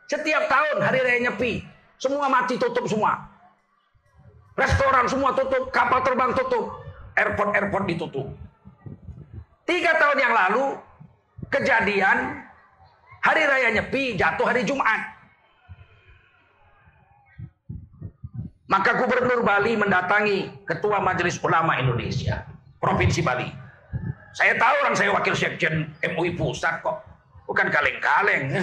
Setiap 0.06 0.46
tahun 0.46 0.78
hari 0.86 1.04
raya 1.04 1.20
Nyepi, 1.30 1.66
semua 1.98 2.30
mati 2.30 2.56
tutup 2.62 2.86
semua. 2.86 3.18
Restoran 4.58 5.06
semua 5.10 5.34
tutup, 5.34 5.70
kapal 5.74 6.06
terbang 6.06 6.32
tutup, 6.38 6.86
airport-airport 7.18 7.86
ditutup. 7.90 8.28
Tiga 9.68 10.00
tahun 10.00 10.18
yang 10.22 10.34
lalu 10.34 10.66
kejadian 11.52 12.44
hari 13.24 13.44
raya 13.44 13.70
Nyepi 13.76 14.16
jatuh 14.16 14.48
hari 14.48 14.64
Jumat. 14.64 15.18
Maka 18.68 19.00
Gubernur 19.00 19.48
Bali 19.48 19.80
mendatangi 19.80 20.68
Ketua 20.68 21.00
Majelis 21.00 21.40
Ulama 21.40 21.80
Indonesia, 21.80 22.44
Provinsi 22.84 23.24
Bali. 23.24 23.48
Saya 24.36 24.60
tahu 24.60 24.76
orang 24.84 24.96
saya 24.96 25.16
wakil 25.16 25.32
sekjen 25.32 25.88
MUI 26.04 26.36
pusat 26.36 26.84
kok, 26.84 27.00
bukan 27.48 27.72
kaleng-kaleng. 27.72 28.52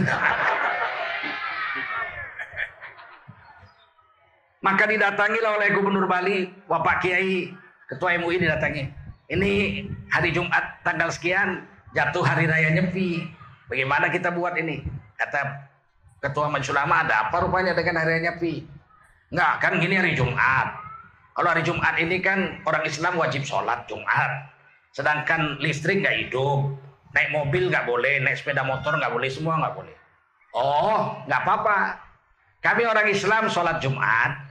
Maka 4.64 4.84
didatangilah 4.88 5.60
oleh 5.60 5.72
Gubernur 5.72 6.04
Bali, 6.04 6.52
Bapak 6.68 7.00
Kiai, 7.04 7.52
Ketua 7.88 8.16
MUI 8.20 8.44
didatangi. 8.44 8.84
Ini 9.32 9.52
hari 10.12 10.36
Jumat 10.36 10.84
tanggal 10.84 11.08
sekian, 11.08 11.64
jatuh 11.94 12.26
hari 12.26 12.44
raya 12.50 12.74
Nyepi. 12.74 13.24
Bagaimana 13.70 14.10
kita 14.12 14.34
buat 14.34 14.58
ini? 14.60 14.84
Kata 15.16 15.70
Ketua 16.20 16.50
Majelis 16.50 16.74
ada 16.74 17.30
apa 17.30 17.36
rupanya 17.40 17.72
dengan 17.72 18.02
hari 18.02 18.18
raya 18.18 18.22
Nyepi? 18.30 18.66
Enggak, 19.32 19.54
kan 19.62 19.72
gini 19.80 19.94
hari 19.96 20.12
Jumat. 20.12 20.68
Kalau 21.34 21.48
hari 21.50 21.62
Jumat 21.66 21.94
ini 21.98 22.22
kan 22.22 22.62
orang 22.66 22.84
Islam 22.86 23.18
wajib 23.18 23.42
sholat 23.42 23.86
Jumat. 23.90 24.52
Sedangkan 24.94 25.58
listrik 25.58 26.02
nggak 26.02 26.28
hidup. 26.28 26.78
Naik 27.14 27.30
mobil 27.30 27.70
nggak 27.70 27.86
boleh, 27.86 28.22
naik 28.22 28.38
sepeda 28.38 28.66
motor 28.66 28.94
nggak 28.98 29.14
boleh, 29.14 29.30
semua 29.30 29.58
nggak 29.58 29.74
boleh. 29.74 29.94
Oh, 30.54 31.18
nggak 31.26 31.40
apa-apa. 31.46 31.78
Kami 32.62 32.82
orang 32.86 33.06
Islam 33.10 33.50
sholat 33.50 33.78
Jumat, 33.78 34.43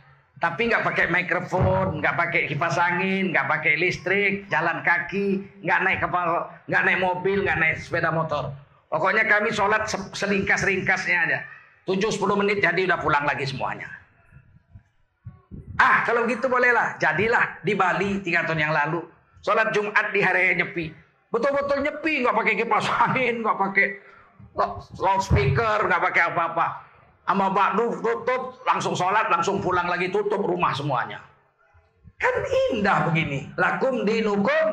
tapi 0.44 0.68
nggak 0.68 0.84
pakai 0.84 1.08
mikrofon, 1.08 2.04
nggak 2.04 2.20
pakai 2.20 2.42
kipas 2.52 2.76
angin, 2.76 3.32
nggak 3.32 3.48
pakai 3.48 3.80
listrik, 3.80 4.44
jalan 4.52 4.84
kaki, 4.84 5.40
nggak 5.64 5.80
naik 5.88 6.04
kapal, 6.04 6.52
nggak 6.68 6.84
naik 6.84 7.00
mobil, 7.00 7.48
nggak 7.48 7.58
naik 7.64 7.80
sepeda 7.80 8.12
motor. 8.12 8.52
Pokoknya 8.92 9.24
kami 9.24 9.56
sholat 9.56 9.88
selingkas-ringkasnya 10.12 11.18
aja. 11.32 11.40
7-10 11.88 12.20
menit 12.44 12.60
jadi 12.60 12.92
udah 12.92 13.00
pulang 13.00 13.24
lagi 13.24 13.48
semuanya. 13.48 13.88
Ah 15.80 16.04
kalau 16.04 16.28
gitu 16.28 16.52
bolehlah. 16.52 17.00
Jadilah 17.00 17.64
di 17.64 17.74
Bali 17.80 18.20
tiga 18.20 18.44
tahun 18.44 18.68
yang 18.68 18.76
lalu. 18.76 19.00
Sholat 19.48 19.72
Jumat 19.72 20.12
di 20.12 20.20
hari 20.20 20.60
nyepi. 20.60 20.92
Betul-betul 21.32 21.88
nyepi, 21.88 22.20
nggak 22.20 22.36
pakai 22.36 22.54
kipas 22.60 22.86
angin, 23.08 23.48
nggak 23.48 23.58
pakai 23.64 23.88
loudspeaker, 25.00 25.88
nggak 25.88 26.02
pakai 26.04 26.24
apa-apa. 26.36 26.68
Sama 27.24 27.48
Bakdu 27.56 28.04
tutup, 28.04 28.60
langsung 28.68 28.94
sholat, 28.94 29.32
langsung 29.32 29.64
pulang 29.64 29.88
lagi 29.88 30.12
tutup 30.12 30.44
rumah 30.44 30.76
semuanya. 30.76 31.24
Kan 32.20 32.36
indah 32.72 33.08
begini. 33.08 33.48
Lakum 33.56 34.04
dinukum. 34.04 34.66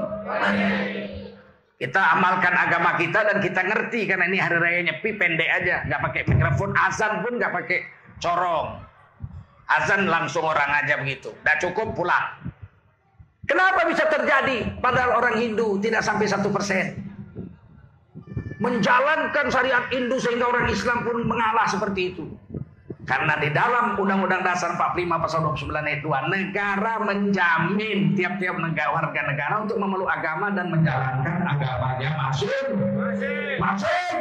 Kita 1.80 2.02
amalkan 2.12 2.52
agama 2.52 3.00
kita 3.00 3.24
dan 3.24 3.38
kita 3.40 3.64
ngerti 3.64 4.04
karena 4.04 4.28
ini 4.28 4.36
hari 4.36 4.60
raya 4.60 4.80
nyepi 4.84 5.16
pendek 5.16 5.48
aja, 5.48 5.80
nggak 5.88 6.00
pakai 6.12 6.22
mikrofon, 6.28 6.76
azan 6.76 7.24
pun 7.24 7.40
nggak 7.40 7.52
pakai 7.56 7.78
corong. 8.20 8.84
Azan 9.64 10.04
langsung 10.04 10.44
orang 10.44 10.84
aja 10.84 11.00
begitu. 11.00 11.32
Udah 11.32 11.56
cukup 11.56 11.96
pulang. 11.96 12.52
Kenapa 13.48 13.88
bisa 13.88 14.04
terjadi 14.06 14.78
padahal 14.78 15.24
orang 15.24 15.40
Hindu 15.40 15.80
tidak 15.80 16.04
sampai 16.04 16.28
satu 16.28 16.52
persen? 16.52 17.00
Menjalankan 18.60 19.48
syariat 19.48 19.88
Hindu 19.88 20.20
sehingga 20.20 20.52
orang 20.52 20.68
Islam 20.68 21.00
pun 21.02 21.24
mengalah 21.24 21.64
seperti 21.64 22.12
itu. 22.12 22.28
Karena 23.08 23.34
di 23.40 23.48
dalam 23.50 23.96
Undang-Undang 23.96 24.44
Dasar 24.44 24.76
45 24.76 25.24
pasal 25.24 25.40
29 25.42 25.72
ayat 25.72 26.00
2 26.04 26.34
negara 26.36 26.92
menjamin 27.00 28.12
tiap-tiap 28.14 28.60
negara 28.60 28.92
warga 28.92 29.20
negara 29.24 29.54
untuk 29.64 29.80
memeluk 29.80 30.06
agama 30.06 30.52
dan 30.52 30.68
menjalankan 30.68 31.38
agamanya 31.48 32.10
masing 32.20 32.70
masing. 33.56 34.16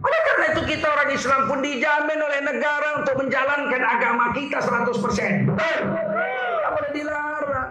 Oleh 0.00 0.20
karena 0.22 0.44
itu 0.56 0.62
kita 0.64 0.86
orang 0.88 1.10
Islam 1.12 1.40
pun 1.44 1.58
dijamin 1.60 2.20
oleh 2.24 2.40
negara 2.40 2.88
untuk 3.04 3.14
menjalankan 3.20 3.82
agama 3.84 4.32
kita 4.32 4.64
100%. 4.64 5.50
Betul? 5.50 5.78
Tidak 5.92 6.72
boleh 6.72 6.90
dilarang. 6.96 7.70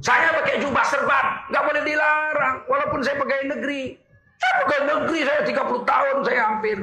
Saya 0.00 0.32
pakai 0.32 0.64
jubah 0.64 0.86
serban, 0.88 1.26
nggak 1.52 1.64
boleh 1.66 1.82
dilarang. 1.84 2.64
Walaupun 2.64 3.04
saya 3.04 3.20
pegawai 3.20 3.52
negeri, 3.52 3.99
saya 4.40 4.52
pegawai 4.64 4.82
negeri 4.88 5.20
saya 5.28 5.40
30 5.44 5.84
tahun 5.84 6.16
saya 6.24 6.40
hampir 6.48 6.76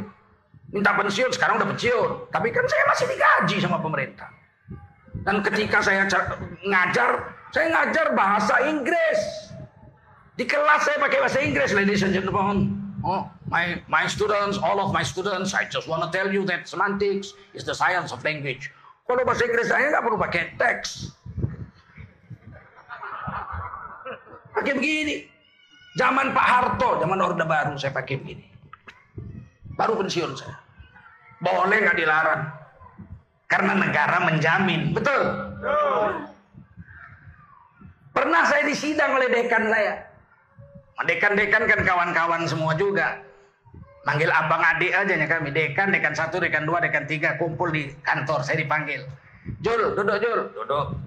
minta 0.71 0.91
pensiun, 0.93 1.31
sekarang 1.31 1.57
udah 1.59 1.69
pensiun. 1.73 2.09
Tapi 2.31 2.47
kan 2.51 2.65
saya 2.67 2.83
masih 2.91 3.05
digaji 3.09 3.57
sama 3.63 3.77
pemerintah. 3.79 4.29
Dan 5.23 5.43
ketika 5.43 5.83
saya 5.83 6.07
ngajar, 6.63 7.09
saya 7.51 7.67
ngajar 7.71 8.05
bahasa 8.15 8.55
Inggris. 8.67 9.19
Di 10.37 10.45
kelas 10.45 10.85
saya 10.85 11.01
pakai 11.01 11.17
bahasa 11.17 11.39
Inggris, 11.41 11.73
ladies 11.73 12.05
and 12.05 12.13
gentlemen. 12.13 12.77
Oh, 13.01 13.25
my 13.49 13.79
my 13.87 14.05
students, 14.05 14.59
all 14.59 14.77
of 14.77 14.93
my 14.93 15.01
students, 15.01 15.55
I 15.55 15.65
just 15.65 15.89
want 15.89 16.05
to 16.05 16.09
tell 16.13 16.29
you 16.29 16.45
that 16.49 16.69
semantics 16.69 17.33
is 17.57 17.65
the 17.65 17.73
science 17.73 18.13
of 18.13 18.21
language. 18.21 18.69
Kalau 19.07 19.23
bahasa 19.23 19.47
Inggris 19.47 19.71
saya 19.71 19.89
nggak 19.89 20.03
perlu 20.03 20.17
pakai 20.19 20.43
teks. 20.59 21.15
Pakai 24.51 24.73
begini. 24.75 25.36
Zaman 25.97 26.29
Pak 26.29 26.47
Harto, 26.47 27.01
zaman 27.01 27.17
Orde 27.25 27.41
Baru 27.41 27.73
saya 27.73 27.89
pakai 27.89 28.21
begini. 28.21 28.45
Baru 29.73 29.97
pensiun 29.97 30.37
saya. 30.37 30.53
Boleh 31.41 31.77
nggak 31.81 31.97
dilarang? 31.97 32.41
Karena 33.49 33.73
negara 33.73 34.17
menjamin. 34.29 34.93
Betul? 34.93 35.21
Pernah 38.13 38.41
saya 38.45 38.63
disidang 38.69 39.17
oleh 39.17 39.29
dekan 39.29 39.73
saya. 39.73 40.05
Dekan-dekan 41.05 41.69
kan 41.69 41.79
kawan-kawan 41.81 42.45
semua 42.49 42.73
juga. 42.77 43.21
Manggil 44.05 44.29
abang 44.29 44.61
adik 44.61 44.93
aja 44.93 45.13
ya 45.13 45.27
kami. 45.29 45.49
Dekan, 45.53 45.93
dekan 45.93 46.13
satu, 46.13 46.41
dekan 46.41 46.65
dua, 46.65 46.81
dekan 46.81 47.05
tiga. 47.05 47.37
Kumpul 47.37 47.73
di 47.73 47.89
kantor, 48.01 48.41
saya 48.41 48.61
dipanggil. 48.61 49.05
Jul, 49.61 49.93
duduk 49.93 50.17
Jul. 50.21 50.39
Duduk. 50.53 50.97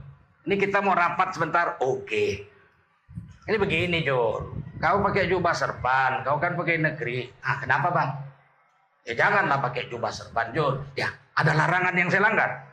Ini 0.47 0.55
kita 0.59 0.79
mau 0.83 0.95
rapat 0.95 1.35
sebentar. 1.35 1.79
Oke. 1.83 2.47
Ini 3.51 3.57
begini 3.59 4.07
Jul. 4.07 4.70
Kau 4.81 5.05
pakai 5.05 5.29
jubah 5.29 5.53
serban, 5.53 6.25
kau 6.25 6.41
kan 6.41 6.57
pakai 6.57 6.81
negeri. 6.81 7.29
Ah, 7.45 7.61
kenapa 7.61 7.93
bang? 7.93 8.11
Ya 9.05 9.13
janganlah 9.13 9.61
pakai 9.61 9.93
jubah 9.93 10.09
serban, 10.09 10.57
Jul. 10.57 10.81
Ya, 10.97 11.13
ada 11.37 11.53
larangan 11.53 11.93
yang 11.93 12.09
saya 12.09 12.25
langgar. 12.25 12.65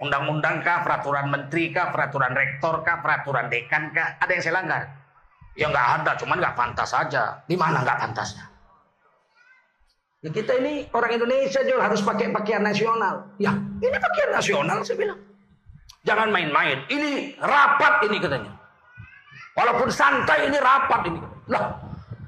Undang-undang 0.00 0.64
kah, 0.64 0.80
peraturan 0.88 1.28
menteri 1.28 1.68
kah, 1.68 1.92
peraturan 1.92 2.32
rektor 2.32 2.80
kah, 2.80 3.04
peraturan 3.04 3.52
dekan 3.52 3.92
kah, 3.92 4.16
ada 4.16 4.30
yang 4.32 4.40
saya 4.40 4.56
langgar. 4.56 4.82
Ya 5.52 5.68
nggak 5.68 5.88
ada, 6.00 6.10
cuman 6.16 6.40
nggak 6.40 6.56
pantas 6.56 6.88
saja. 6.96 7.44
Di 7.44 7.56
mana 7.60 7.84
nggak 7.84 7.98
pantasnya? 8.08 8.46
Ya 10.24 10.30
kita 10.32 10.52
ini 10.64 10.88
orang 10.96 11.12
Indonesia 11.14 11.60
Jul 11.60 11.78
harus 11.82 12.00
pakai 12.00 12.32
pakaian 12.32 12.64
nasional. 12.64 13.36
Ya, 13.36 13.52
ini 13.54 13.96
pakaian 14.00 14.32
nasional 14.32 14.80
saya 14.80 14.96
bilang. 14.96 15.20
Jangan 16.06 16.32
main-main. 16.32 16.88
Ini 16.88 17.36
rapat 17.36 18.06
ini 18.08 18.16
katanya. 18.16 18.52
Walaupun 19.58 19.90
santai 19.90 20.46
ini 20.46 20.58
rapat 20.62 21.10
ini. 21.10 21.18
Lah, 21.50 21.74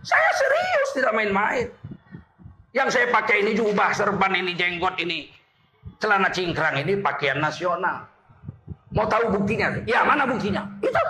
saya 0.03 0.31
serius 0.35 0.89
tidak 0.99 1.15
main-main. 1.15 1.71
Yang 2.75 2.99
saya 2.99 3.07
pakai 3.15 3.47
ini 3.47 3.55
jubah, 3.55 3.95
serban 3.95 4.35
ini, 4.35 4.59
jenggot 4.59 4.99
ini, 4.99 5.31
celana 6.03 6.27
cingkrang 6.35 6.83
ini 6.83 6.99
pakaian 6.99 7.39
nasional. 7.39 8.03
Mau 8.91 9.07
tahu 9.07 9.39
buktinya? 9.39 9.79
Ya, 9.87 10.03
mana 10.03 10.27
buktinya? 10.27 10.67
Itu. 10.83 11.03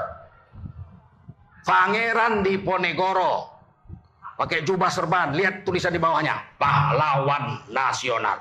Pangeran 1.65 2.45
di 2.45 2.61
Ponegoro 2.61 3.49
pakai 4.37 4.65
jubah 4.65 4.89
serban, 4.93 5.37
lihat 5.37 5.65
tulisan 5.65 5.93
di 5.93 6.01
bawahnya, 6.01 6.37
pahlawan 6.61 7.65
nasional. 7.73 8.41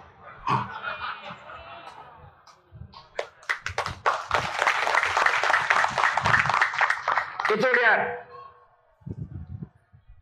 Itu 7.49 7.67
lihat. 7.67 8.01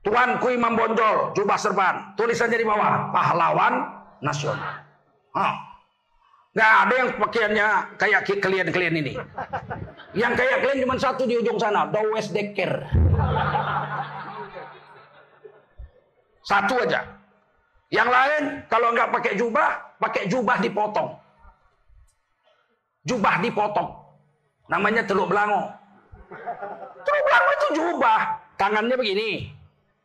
Tuanku 0.08 0.48
Imam 0.56 0.80
Bonjol, 0.80 1.36
jubah 1.36 1.60
serban. 1.60 2.16
Tulisannya 2.16 2.64
di 2.64 2.68
bawah, 2.68 3.12
pahlawan 3.12 3.92
nasional. 4.24 4.80
Hah. 5.36 5.54
Gak 6.58 6.74
ada 6.90 6.94
yang 6.96 7.10
pakaiannya 7.22 7.68
kayak 8.02 8.22
kalian-kalian 8.42 8.96
ini. 8.98 9.14
Yang 10.18 10.34
kayak 10.42 10.58
kalian 10.66 10.80
cuma 10.88 10.96
satu 10.98 11.30
di 11.30 11.38
ujung 11.38 11.62
sana, 11.62 11.86
Dowes 11.92 12.34
Decker. 12.34 12.88
Satu 16.42 16.74
aja. 16.82 17.04
Yang 17.94 18.10
lain 18.10 18.44
kalau 18.72 18.90
nggak 18.96 19.12
pakai 19.12 19.34
jubah, 19.36 20.00
pakai 20.00 20.24
jubah 20.32 20.58
dipotong. 20.64 21.10
Jubah 23.06 23.36
dipotong. 23.44 23.90
Namanya 24.72 25.04
teluk 25.06 25.30
belango. 25.30 25.72
Teluk 26.28 27.24
belanga 27.24 27.52
itu 27.56 27.68
jubah. 27.80 28.20
Tangannya 28.60 28.96
begini. 29.00 29.32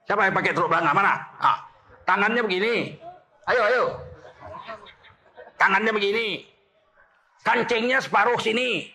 Siapa 0.07 0.29
yang 0.29 0.35
pakai 0.35 0.53
teluk 0.55 0.71
belanga? 0.71 0.93
Mana? 0.95 1.15
Ah, 1.43 1.59
tangannya 2.07 2.43
begini. 2.47 2.95
Ayo, 3.51 3.63
ayo. 3.67 3.85
Tangannya 5.59 5.91
begini. 5.95 6.47
Kancingnya 7.43 7.99
separuh 7.99 8.39
sini. 8.39 8.87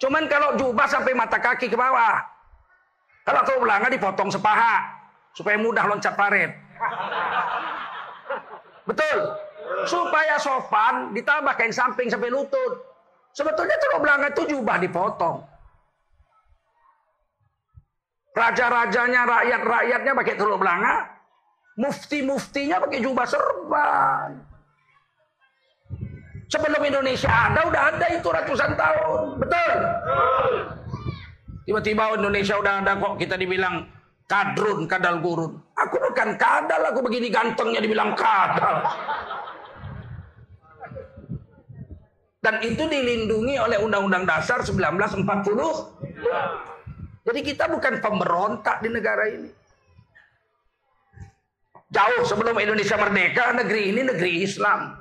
Cuman 0.00 0.28
kalau 0.28 0.56
jubah 0.56 0.88
sampai 0.88 1.16
mata 1.16 1.40
kaki 1.40 1.72
ke 1.72 1.76
bawah. 1.76 2.20
Kalau 3.24 3.40
teluk 3.44 3.64
belanga 3.64 3.88
dipotong 3.88 4.28
sepaha. 4.28 5.00
Supaya 5.32 5.56
mudah 5.56 5.84
loncat 5.88 6.16
paret. 6.18 6.52
Betul. 8.84 9.18
Supaya 9.88 10.36
sopan 10.36 11.16
ditambah 11.16 11.54
kain 11.56 11.72
samping 11.72 12.12
sampai 12.12 12.28
lutut. 12.28 12.72
Sebetulnya 13.32 13.76
teluk 13.78 14.04
belanga 14.04 14.28
itu 14.34 14.42
jubah 14.52 14.76
dipotong. 14.82 15.49
Raja-rajanya, 18.30 19.26
rakyat-rakyatnya 19.26 20.12
pakai 20.14 20.34
telur 20.38 20.58
belanga. 20.58 21.06
Mufti-muftinya 21.80 22.78
pakai 22.78 23.02
jubah 23.02 23.26
serban. 23.26 24.30
Sebelum 26.50 26.82
Indonesia 26.82 27.30
ada, 27.30 27.62
udah 27.66 27.82
ada 27.94 28.06
itu 28.10 28.26
ratusan 28.26 28.74
tahun. 28.74 29.38
Betul? 29.38 29.72
Tiba-tiba 31.66 32.18
Indonesia 32.18 32.58
udah 32.58 32.82
ada 32.82 32.98
kok 32.98 33.14
kita 33.22 33.38
dibilang 33.38 33.86
kadrun, 34.26 34.90
kadal 34.90 35.22
gurun. 35.22 35.62
Aku 35.78 35.96
bukan 36.10 36.34
kadal, 36.34 36.82
aku 36.90 37.06
begini 37.06 37.30
gantengnya 37.30 37.78
dibilang 37.78 38.18
kadal. 38.18 38.82
Dan 42.40 42.56
itu 42.64 42.82
dilindungi 42.88 43.54
oleh 43.60 43.78
Undang-Undang 43.78 44.24
Dasar 44.26 44.64
1940. 44.64 45.22
Jadi 47.30 47.46
kita 47.46 47.70
bukan 47.70 48.02
pemberontak 48.02 48.82
di 48.82 48.90
negara 48.90 49.22
ini. 49.30 49.46
Jauh 51.86 52.26
sebelum 52.26 52.58
Indonesia 52.58 52.98
merdeka, 52.98 53.54
negeri 53.54 53.94
ini 53.94 54.02
negeri 54.02 54.42
Islam. 54.42 54.98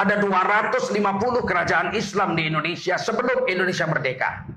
Ada 0.00 0.16
250 0.16 0.96
kerajaan 1.44 1.92
Islam 1.92 2.32
di 2.40 2.48
Indonesia 2.48 2.96
sebelum 2.96 3.44
Indonesia 3.52 3.84
merdeka. 3.84 4.48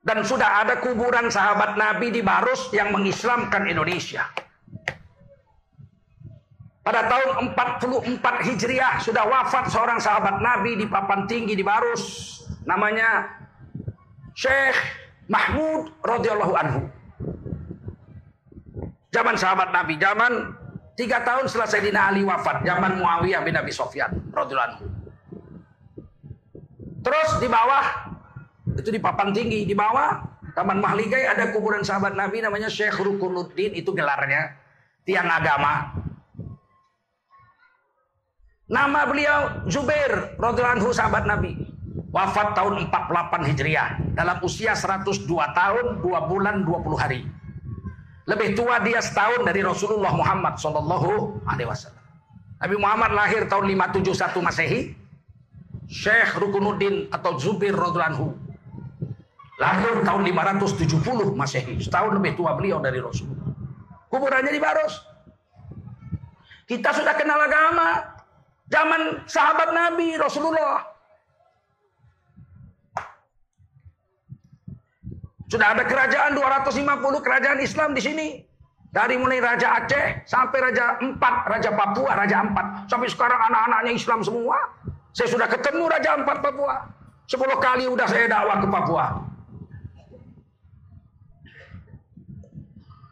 Dan 0.00 0.24
sudah 0.24 0.64
ada 0.64 0.80
kuburan 0.80 1.28
sahabat 1.28 1.76
Nabi 1.76 2.08
di 2.08 2.24
Barus 2.24 2.72
yang 2.72 2.96
mengislamkan 2.96 3.68
Indonesia. 3.68 4.24
Pada 6.80 7.12
tahun 7.12 7.52
44 7.52 8.24
Hijriah 8.48 9.04
sudah 9.04 9.28
wafat 9.28 9.68
seorang 9.68 10.00
sahabat 10.00 10.40
Nabi 10.40 10.80
di 10.80 10.88
papan 10.88 11.28
tinggi 11.28 11.52
di 11.52 11.60
Barus. 11.60 12.40
Namanya 12.64 13.39
Syekh 14.34 14.78
Mahmud 15.30 15.94
radhiyallahu 16.02 16.54
anhu. 16.58 16.80
Zaman 19.10 19.34
sahabat 19.34 19.74
Nabi, 19.74 19.98
zaman 19.98 20.54
tiga 20.94 21.22
tahun 21.26 21.50
setelah 21.50 21.68
Sayyidina 21.70 22.00
Ali 22.14 22.22
wafat, 22.22 22.62
zaman 22.62 22.98
Muawiyah 22.98 23.42
bin 23.42 23.58
Abi 23.58 23.74
Sofyan 23.74 24.10
radhiyallahu 24.30 24.68
anhu. 24.74 24.84
Terus 27.00 27.30
di 27.40 27.48
bawah 27.48 27.84
itu 28.76 28.90
di 28.92 29.00
papan 29.00 29.32
tinggi 29.32 29.66
di 29.66 29.74
bawah 29.74 30.30
Taman 30.54 30.82
Mahligai 30.82 31.30
ada 31.30 31.54
kuburan 31.54 31.86
sahabat 31.86 32.18
Nabi 32.18 32.42
namanya 32.42 32.66
Syekh 32.66 32.98
Rukunuddin 32.98 33.72
itu 33.74 33.94
gelarnya 33.94 34.58
tiang 35.06 35.30
agama. 35.30 35.94
Nama 38.70 39.00
beliau 39.06 39.38
Zubair 39.66 40.38
radhiyallahu 40.38 40.94
sahabat 40.94 41.26
Nabi. 41.26 41.69
Wafat 42.10 42.58
tahun 42.58 42.90
48 42.90 43.48
Hijriah 43.54 44.02
dalam 44.18 44.42
usia 44.42 44.74
102 44.74 45.30
tahun 45.30 46.02
2 46.02 46.30
bulan 46.30 46.66
20 46.66 46.98
hari. 46.98 47.22
Lebih 48.26 48.58
tua 48.58 48.82
dia 48.82 48.98
setahun 48.98 49.46
dari 49.46 49.62
Rasulullah 49.62 50.10
Muhammad 50.10 50.58
sallallahu 50.58 51.42
alaihi 51.46 51.70
wasallam. 51.70 52.02
Nabi 52.60 52.76
Muhammad 52.76 53.10
lahir 53.14 53.46
tahun 53.46 53.70
571 53.74 54.42
Masehi. 54.42 54.80
Syekh 55.90 56.38
Rukunuddin 56.38 57.10
atau 57.10 57.34
Zubair 57.34 57.74
radhiyallahu 57.74 58.10
anhu 58.14 58.26
lahir 59.58 60.02
tahun 60.06 60.22
570 60.22 61.34
Masehi. 61.34 61.82
Setahun 61.82 62.14
lebih 62.18 62.38
tua 62.38 62.54
beliau 62.54 62.78
dari 62.78 63.02
Rasulullah. 63.02 63.54
Kuburannya 64.10 64.50
di 64.50 64.60
Baros. 64.62 64.94
Kita 66.70 66.94
sudah 66.94 67.18
kenal 67.18 67.38
agama, 67.42 68.18
Zaman 68.70 69.26
sahabat 69.26 69.74
Nabi 69.74 70.14
Rasulullah. 70.14 70.86
Sudah 75.50 75.74
ada 75.74 75.82
kerajaan 75.82 76.38
250 76.38 77.26
kerajaan 77.26 77.58
Islam 77.58 77.90
di 77.90 78.02
sini. 78.02 78.28
Dari 78.90 79.14
mulai 79.18 79.38
Raja 79.38 79.82
Aceh 79.82 80.26
sampai 80.26 80.58
Raja 80.70 80.98
Empat, 80.98 81.46
Raja 81.46 81.70
Papua, 81.74 82.10
Raja 82.14 82.42
Empat. 82.42 82.90
Sampai 82.90 83.06
sekarang 83.10 83.38
anak-anaknya 83.50 83.92
Islam 83.94 84.22
semua. 84.22 84.58
Saya 85.10 85.30
sudah 85.30 85.46
ketemu 85.50 85.90
Raja 85.90 86.18
Empat 86.18 86.38
Papua. 86.42 86.74
Sepuluh 87.26 87.58
kali 87.62 87.86
udah 87.86 88.06
saya 88.10 88.26
dakwah 88.26 88.58
ke 88.62 88.66
Papua. 88.66 89.06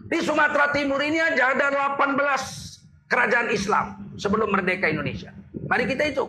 Di 0.09 0.19
Sumatera 0.25 0.73
Timur 0.75 0.99
ini 1.05 1.21
aja 1.21 1.55
ada 1.55 1.95
18 2.01 2.17
kerajaan 3.07 3.49
Islam 3.55 3.87
sebelum 4.19 4.51
merdeka 4.51 4.91
Indonesia. 4.91 5.31
Mari 5.67 5.85
kita 5.87 6.11
itu. 6.11 6.27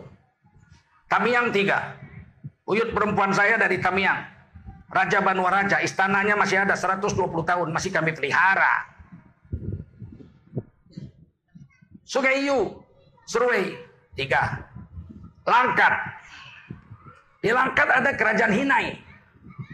Tamiang 1.10 1.50
tiga. 1.50 1.98
Uyut 2.70 2.94
perempuan 2.94 3.34
saya 3.34 3.58
dari 3.58 3.82
Tamiang. 3.82 4.39
Raja 4.90 5.22
Raja, 5.22 5.78
istananya 5.86 6.34
masih 6.34 6.66
ada 6.66 6.74
120 6.74 7.14
tahun, 7.46 7.70
masih 7.70 7.94
kami 7.94 8.10
pelihara. 8.10 8.90
Sungai 12.02 12.42
Iyu, 12.42 12.74
Serui, 13.22 13.78
tiga. 14.18 14.66
Langkat. 15.46 15.94
Di 17.38 17.54
Langkat 17.54 17.86
ada 17.86 18.10
kerajaan 18.18 18.50
Hinai. 18.50 18.98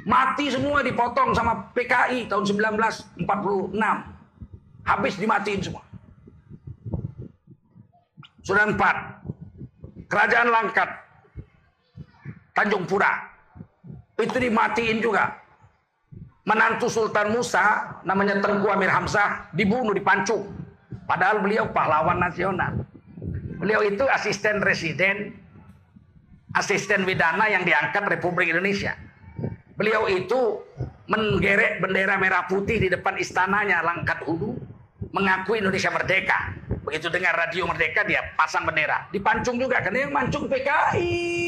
Mati 0.04 0.52
semua 0.52 0.84
dipotong 0.84 1.32
sama 1.32 1.72
PKI 1.72 2.28
tahun 2.28 2.44
1946. 2.44 3.26
Habis 4.86 5.14
dimatiin 5.18 5.60
semua. 5.64 5.82
Sudah 8.44 8.68
empat. 8.68 8.96
Kerajaan 10.06 10.52
Langkat. 10.52 10.86
Tanjung 12.54 12.84
Pura. 12.84 13.35
Itu 14.16 14.36
dimatiin 14.40 15.04
juga. 15.04 15.44
Menantu 16.46 16.86
Sultan 16.86 17.34
Musa, 17.34 17.98
namanya 18.06 18.38
Tengku 18.38 18.70
Amir 18.70 18.88
Hamzah, 18.88 19.50
dibunuh, 19.52 19.92
dipancung. 19.92 20.46
Padahal 21.04 21.42
beliau 21.42 21.66
pahlawan 21.74 22.22
nasional. 22.22 22.86
Beliau 23.58 23.82
itu 23.82 24.06
asisten 24.06 24.62
residen, 24.62 25.34
asisten 26.54 27.02
widana 27.02 27.50
yang 27.50 27.66
diangkat 27.66 28.06
Republik 28.06 28.54
Indonesia. 28.54 28.94
Beliau 29.74 30.06
itu 30.08 30.62
menggerek 31.10 31.82
bendera 31.82 32.16
merah 32.16 32.46
putih 32.46 32.78
di 32.78 32.88
depan 32.88 33.18
istananya 33.18 33.82
Langkat 33.82 34.24
Hulu, 34.24 34.56
mengakui 35.12 35.60
Indonesia 35.60 35.90
merdeka. 35.92 36.56
Begitu 36.86 37.10
dengar 37.10 37.34
radio 37.34 37.66
Merdeka 37.66 38.06
dia 38.06 38.22
pasang 38.38 38.62
bendera. 38.62 39.10
Dipancung 39.10 39.58
juga 39.58 39.82
karena 39.82 40.06
yang 40.06 40.14
mancung 40.14 40.46
PKI. 40.46 41.45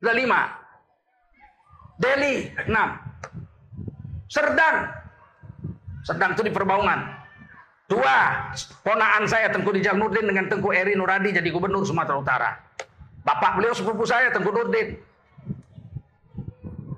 Sudah 0.00 0.16
lima. 0.16 0.40
Delhi 2.00 2.48
enam. 2.64 2.96
Serdang. 4.32 4.88
Serdang 6.08 6.32
itu 6.32 6.42
di 6.48 6.52
Perbaungan. 6.52 7.20
Dua, 7.90 8.48
ponaan 8.86 9.28
saya 9.28 9.52
Tengku 9.52 9.74
Dijal 9.74 9.98
Nurdin 10.00 10.24
dengan 10.24 10.48
Tengku 10.48 10.72
Eri 10.72 10.96
Nuradi 10.96 11.34
jadi 11.36 11.50
gubernur 11.52 11.84
Sumatera 11.84 12.16
Utara. 12.16 12.50
Bapak 13.26 13.60
beliau 13.60 13.76
sepupu 13.76 14.08
saya 14.08 14.32
Tengku 14.32 14.48
Nurdin. 14.48 14.96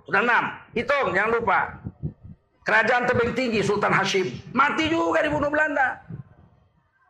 Sudah 0.07 0.23
enam. 0.23 0.45
Hitung, 0.77 1.17
jangan 1.17 1.31
lupa. 1.35 1.81
Kerajaan 2.63 3.11
tebing 3.11 3.33
tinggi 3.35 3.65
Sultan 3.65 3.91
Hashim. 3.91 4.31
Mati 4.55 4.87
juga 4.87 5.25
dibunuh 5.25 5.51
Belanda. 5.51 5.99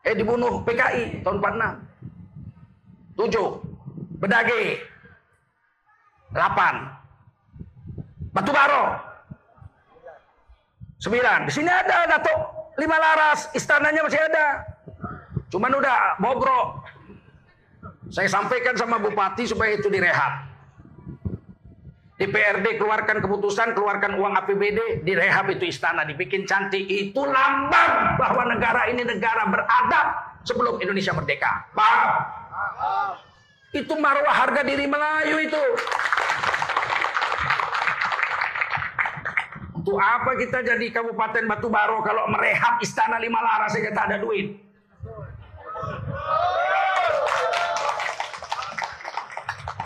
Eh 0.07 0.17
dibunuh 0.17 0.65
PKI 0.65 1.21
tahun 1.21 1.43
46. 1.43 1.93
7. 3.19 4.23
Bedage. 4.23 4.92
8. 6.33 8.33
Batu 8.33 8.53
Baro. 8.53 8.85
9. 11.03 11.49
Di 11.49 11.53
sini 11.53 11.69
ada 11.69 12.09
Datuk 12.09 12.39
Lima 12.81 12.97
Laras. 12.97 13.53
Istananya 13.53 14.01
masih 14.07 14.21
ada. 14.21 14.65
Cuman 15.53 15.73
udah 15.77 16.17
bobrok. 16.17 16.89
Saya 18.13 18.29
sampaikan 18.29 18.77
sama 18.77 19.01
Bupati 19.01 19.49
supaya 19.49 19.77
itu 19.77 19.89
direhab. 19.89 20.53
DPRD 22.23 22.79
keluarkan 22.79 23.19
keputusan, 23.19 23.75
keluarkan 23.75 24.15
uang 24.15 24.39
APBD, 24.39 25.03
direhab 25.03 25.51
itu 25.51 25.67
istana, 25.67 26.07
dibikin 26.07 26.47
cantik. 26.47 26.87
Itu 26.87 27.27
lambang 27.27 28.15
bahwa 28.15 28.47
negara 28.53 28.87
ini 28.87 29.03
negara 29.03 29.43
beradab 29.51 30.07
sebelum 30.47 30.79
Indonesia 30.79 31.11
merdeka. 31.17 31.67
Paham? 31.75 32.09
Itu 33.75 33.99
marwah 33.99 34.45
harga 34.45 34.63
diri 34.63 34.87
Melayu 34.87 35.51
itu. 35.51 35.63
Untuk 39.93 40.09
apa 40.09 40.33
kita 40.41 40.65
jadi 40.65 40.89
Kabupaten 40.89 41.45
Batubaro 41.45 42.01
kalau 42.01 42.25
merehab 42.33 42.81
istana 42.81 43.21
lima 43.21 43.45
laras 43.45 43.77
saja 43.77 43.93
tak 43.93 44.09
ada 44.09 44.25
duit? 44.25 44.57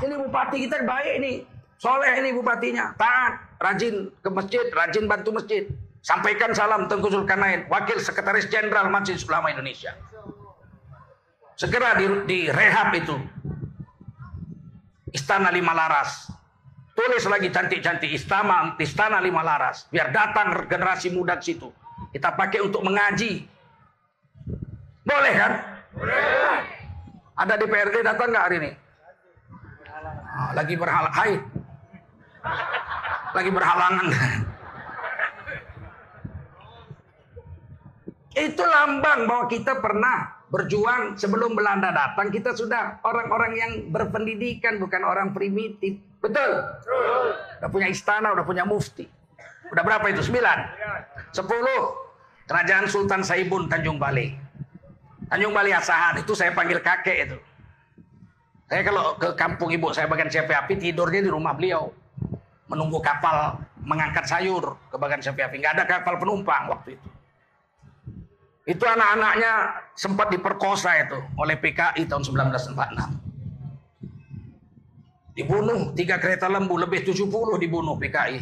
Ini 0.07 0.15
bupati 0.15 0.63
kita 0.63 0.87
baik 0.87 1.15
nih. 1.19 1.37
Soleh 1.83 2.23
ini 2.23 2.31
bupatinya, 2.39 2.95
taat, 2.95 3.59
rajin 3.59 4.15
ke 4.23 4.31
masjid, 4.31 4.63
rajin 4.71 5.11
bantu 5.11 5.43
masjid. 5.43 5.67
Sampaikan 6.07 6.55
salam 6.55 6.87
Tengku 6.87 7.11
Zulkarnain, 7.11 7.67
Wakil 7.67 7.99
Sekretaris 7.99 8.47
Jenderal 8.47 8.87
Majelis 8.87 9.27
Ulama 9.27 9.51
Indonesia. 9.51 9.91
Segera 11.59 11.99
di, 11.99 12.07
di 12.31 12.39
rehab 12.47 12.95
itu. 12.95 13.19
Istana 15.11 15.51
Lima 15.51 15.75
Laras. 15.75 16.31
Tulis 16.97 17.29
lagi 17.29 17.53
cantik-cantik 17.53 18.09
istana, 18.09 18.73
istana 18.81 19.21
Lima 19.21 19.45
Laras. 19.45 19.85
Biar 19.93 20.09
datang 20.17 20.65
generasi 20.65 21.13
muda 21.13 21.37
di 21.37 21.53
situ. 21.53 21.69
Kita 22.09 22.33
pakai 22.33 22.65
untuk 22.65 22.81
mengaji. 22.81 23.45
Boleh 25.05 25.35
kan? 25.37 25.53
Boleh. 25.93 26.57
Ada 27.37 27.55
di 27.61 27.67
PRD 27.69 27.97
datang 28.01 28.33
nggak 28.33 28.45
hari 28.49 28.57
ini? 28.65 28.71
Ah, 30.37 30.51
lagi 30.57 30.75
berhala. 30.77 31.13
Hai, 31.13 31.37
lagi 33.37 33.51
berhalangan. 33.53 34.07
Itu 38.37 38.65
lambang 38.65 39.29
bahwa 39.29 39.45
kita 39.53 39.81
pernah 39.85 40.45
berjuang 40.49 41.17
sebelum 41.21 41.53
Belanda 41.53 41.93
datang. 41.93 42.33
Kita 42.33 42.57
sudah 42.57 43.05
orang-orang 43.05 43.53
yang 43.57 43.73
berpendidikan, 43.93 44.81
bukan 44.81 45.05
orang 45.05 45.37
primitif. 45.37 46.01
Betul? 46.27 46.51
Udah 47.63 47.71
punya 47.71 47.89
istana, 47.89 48.35
udah 48.35 48.45
punya 48.45 48.67
mufti. 48.67 49.07
Udah 49.71 49.83
berapa 49.87 50.03
itu? 50.11 50.27
Sembilan? 50.27 50.59
Sepuluh. 51.31 51.83
Kerajaan 52.47 52.87
Sultan 52.87 53.23
Saibun 53.27 53.67
Tanjung 53.67 53.99
Bali. 53.99 54.31
Tanjung 55.27 55.51
Bali 55.51 55.75
Asahan 55.75 56.23
itu 56.23 56.35
saya 56.35 56.55
panggil 56.55 56.79
kakek 56.79 57.31
itu. 57.31 57.39
Saya 58.67 58.83
kalau 58.83 59.15
ke 59.19 59.35
kampung 59.39 59.71
ibu 59.71 59.95
saya 59.95 60.11
bagian 60.11 60.31
CPAP 60.31 60.79
tidurnya 60.79 61.23
di 61.23 61.31
rumah 61.31 61.55
beliau 61.55 61.91
menunggu 62.67 62.99
kapal 62.99 63.59
mengangkat 63.83 64.27
sayur 64.27 64.75
ke 64.91 64.99
bagian 64.99 65.23
Syafi'i. 65.23 65.63
Nggak 65.63 65.75
ada 65.79 65.85
kapal 65.87 66.19
penumpang 66.19 66.71
waktu 66.71 66.99
itu. 66.99 67.09
Itu 68.67 68.83
anak-anaknya 68.83 69.79
sempat 69.95 70.35
diperkosa 70.35 70.91
itu 70.99 71.19
oleh 71.39 71.55
PKI 71.55 72.11
tahun 72.11 72.23
1946. 72.27 73.26
Dibunuh 75.37 75.93
tiga 75.93 76.17
kereta 76.17 76.49
lembu 76.49 76.81
lebih 76.81 77.05
70 77.05 77.61
dibunuh 77.61 78.01
PKI. 78.01 78.41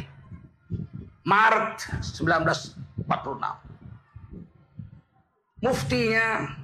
Maret 1.27 1.91
1946. 2.07 2.79
Muftinya, 5.65 6.55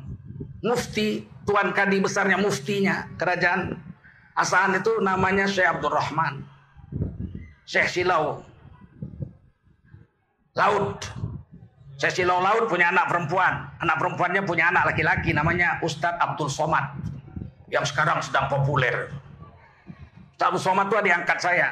mufti 0.63 1.27
Tuan 1.49 1.73
Kadi 1.73 1.99
besarnya 1.99 2.37
muftinya 2.37 3.09
kerajaan 3.17 3.91
Asahan 4.41 4.79
itu 4.79 5.03
namanya 5.03 5.45
Syekh 5.45 5.69
Abdurrahman. 5.69 6.47
Syekh 7.69 7.93
Silau. 7.93 8.41
Laut. 10.57 10.97
Saya 12.01 12.09
Silau 12.15 12.41
Laut 12.41 12.71
punya 12.71 12.89
anak 12.89 13.13
perempuan. 13.13 13.69
Anak 13.83 14.01
perempuannya 14.01 14.43
punya 14.49 14.73
anak 14.73 14.95
laki-laki 14.95 15.37
namanya 15.37 15.83
Ustadz 15.85 16.23
Abdul 16.23 16.49
Somad. 16.49 16.95
Yang 17.69 17.93
sekarang 17.93 18.25
sedang 18.25 18.49
populer. 18.49 19.13
Abdul 20.49 20.63
Somad 20.63 20.89
itu 20.89 20.97
diangkat 21.05 21.39
saya. 21.43 21.69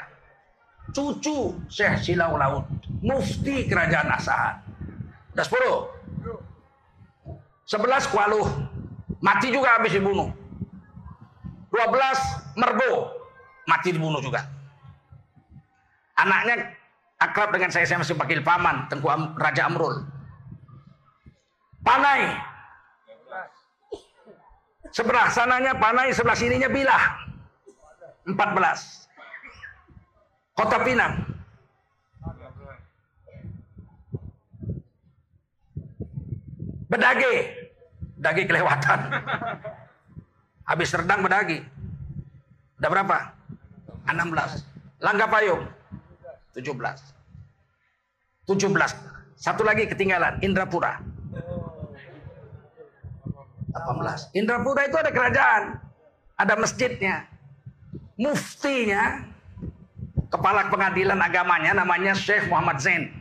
Cucu 0.92 1.56
Syekh 1.72 2.00
Silau 2.04 2.36
Laut. 2.36 2.64
Mufti 3.00 3.64
Kerajaan 3.64 4.12
Asahan. 4.12 4.60
Udah 5.32 5.46
10. 5.46 5.88
11 7.64 8.12
Kualuh. 8.12 8.48
Mati 9.24 9.48
juga 9.48 9.80
habis 9.80 9.96
dibunuh. 9.96 10.28
12 11.72 12.56
Mergo. 12.56 13.12
Mati 13.68 13.92
dibunuh 13.92 14.20
juga. 14.24 14.44
Anaknya 16.18 16.74
akrab 17.20 17.54
dengan 17.54 17.70
saya, 17.70 17.86
saya 17.86 18.02
masih 18.02 18.18
panggil 18.18 18.42
paman, 18.42 18.90
Tengku 18.90 19.06
Am, 19.06 19.36
Raja 19.38 19.70
Amrul. 19.70 20.02
Panai. 21.84 22.34
Sebelah 24.90 25.28
sananya 25.30 25.76
Panai, 25.76 26.10
sebelah 26.10 26.34
sininya 26.34 26.66
Bilah. 26.66 27.27
14. 28.28 29.08
Kota 30.52 30.76
Pinang. 30.84 31.14
Bedage. 36.88 37.34
Bedage 38.18 38.42
kelewatan. 38.44 39.00
Habis 40.68 40.92
rendang 40.92 41.24
bedagi. 41.24 41.64
Udah 42.76 42.90
berapa? 42.92 43.18
16. 44.04 45.00
Langga 45.00 45.26
Payung. 45.30 45.64
17. 46.52 46.68
17. 48.44 49.38
Satu 49.38 49.62
lagi 49.64 49.88
ketinggalan. 49.88 50.42
Indrapura. 50.44 51.00
18. 53.72 54.36
Indrapura 54.36 54.84
itu 54.84 54.96
ada 54.98 55.10
kerajaan. 55.12 55.62
Ada 56.36 56.54
masjidnya. 56.58 57.37
Muftinya, 58.18 59.22
kepala 60.26 60.66
pengadilan 60.66 61.22
agamanya 61.22 61.70
namanya 61.70 62.18
Syekh 62.18 62.50
Muhammad 62.50 62.82
Zain. 62.82 63.14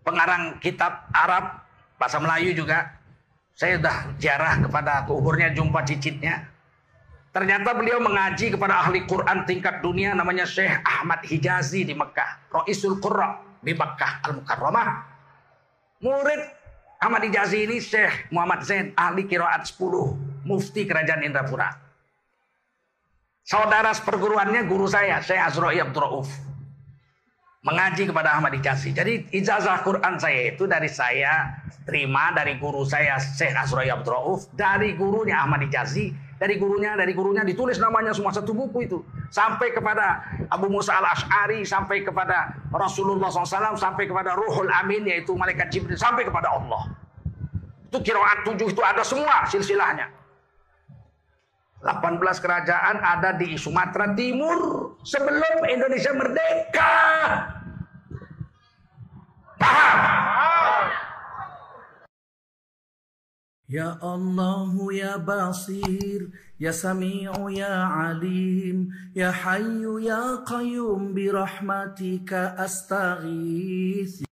Pengarang 0.00 0.56
kitab 0.56 1.04
Arab, 1.12 1.60
bahasa 2.00 2.16
Melayu 2.16 2.56
juga. 2.56 2.96
Saya 3.52 3.76
sudah 3.76 4.16
jarah 4.16 4.56
kepada 4.56 5.04
kuburnya, 5.04 5.52
jumpa 5.52 5.84
cicitnya. 5.84 6.48
Ternyata 7.30 7.76
beliau 7.76 8.00
mengaji 8.00 8.56
kepada 8.56 8.88
ahli 8.88 9.04
Quran 9.04 9.44
tingkat 9.44 9.84
dunia 9.84 10.16
namanya 10.16 10.48
Syekh 10.48 10.80
Ahmad 10.80 11.20
Hijazi 11.28 11.84
di 11.84 11.92
Mekah. 11.92 12.48
Roisul 12.48 12.98
Qurra 13.04 13.36
di 13.60 13.76
Mekah 13.76 14.24
Al-Mukarramah. 14.24 14.88
Murid 16.00 16.42
Ahmad 17.04 17.20
Ijazi 17.28 17.68
ini 17.68 17.84
Syekh 17.84 18.32
Muhammad 18.32 18.64
Zain 18.64 18.96
ahli 18.96 19.28
kiraat 19.28 19.68
10 19.68 20.48
mufti 20.48 20.88
kerajaan 20.88 21.20
Indrapura. 21.20 21.89
Saudara 23.50 23.90
seperguruannya 23.90 24.62
guru 24.70 24.86
saya 24.86 25.18
Syekh 25.18 25.42
Azra'i 25.42 25.82
Abdurrauf. 25.82 26.30
Mengaji 27.66 28.06
kepada 28.06 28.38
Ahmad 28.38 28.54
Ijazi. 28.54 28.94
Jadi 28.94 29.26
ijazah 29.34 29.82
Quran 29.82 30.22
saya 30.22 30.54
itu 30.54 30.70
dari 30.70 30.86
saya 30.86 31.58
terima 31.82 32.30
dari 32.30 32.62
guru 32.62 32.86
saya 32.86 33.18
Syekh 33.18 33.50
Azra'i 33.58 33.90
Abdurrauf, 33.90 34.54
dari 34.54 34.94
gurunya 34.94 35.42
Ahmad 35.42 35.66
Ijazi, 35.66 36.14
dari 36.38 36.62
gurunya 36.62 36.94
dari 36.94 37.10
gurunya 37.10 37.42
ditulis 37.42 37.82
namanya 37.82 38.14
semua 38.14 38.30
satu 38.30 38.54
buku 38.54 38.86
itu 38.86 39.02
sampai 39.34 39.74
kepada 39.74 40.22
Abu 40.46 40.70
Musa 40.70 41.02
al 41.02 41.10
Ashari 41.10 41.66
sampai 41.66 42.06
kepada 42.06 42.54
Rasulullah 42.70 43.34
SAW 43.34 43.74
sampai 43.74 44.06
kepada 44.06 44.38
Ruhul 44.38 44.70
Amin 44.70 45.10
yaitu 45.10 45.34
malaikat 45.34 45.74
Jibril 45.74 45.98
sampai 45.98 46.22
kepada 46.22 46.54
Allah 46.54 46.86
itu 47.90 47.98
kiraat 47.98 48.46
tujuh 48.46 48.72
itu 48.72 48.80
ada 48.80 49.02
semua 49.02 49.44
silsilahnya 49.50 50.19
18 51.80 52.20
kerajaan 52.44 52.96
ada 53.00 53.32
di 53.40 53.56
Sumatera 53.56 54.12
Timur 54.12 54.92
sebelum 55.00 55.64
Indonesia 55.64 56.12
merdeka. 56.12 56.92
Paham? 59.56 60.84
Ya 63.70 63.94
Allah 64.02 64.66
ya 64.90 65.14
Basir 65.14 66.34
Ya 66.58 66.74
Sami'u 66.74 67.46
ya 67.54 67.86
Alim 68.10 68.90
Ya 69.14 69.30
Hayyu 69.30 70.02
ya 70.02 70.42
Qayyum 70.42 71.14
Birahmatika 71.14 72.58
astaghith 72.58 74.26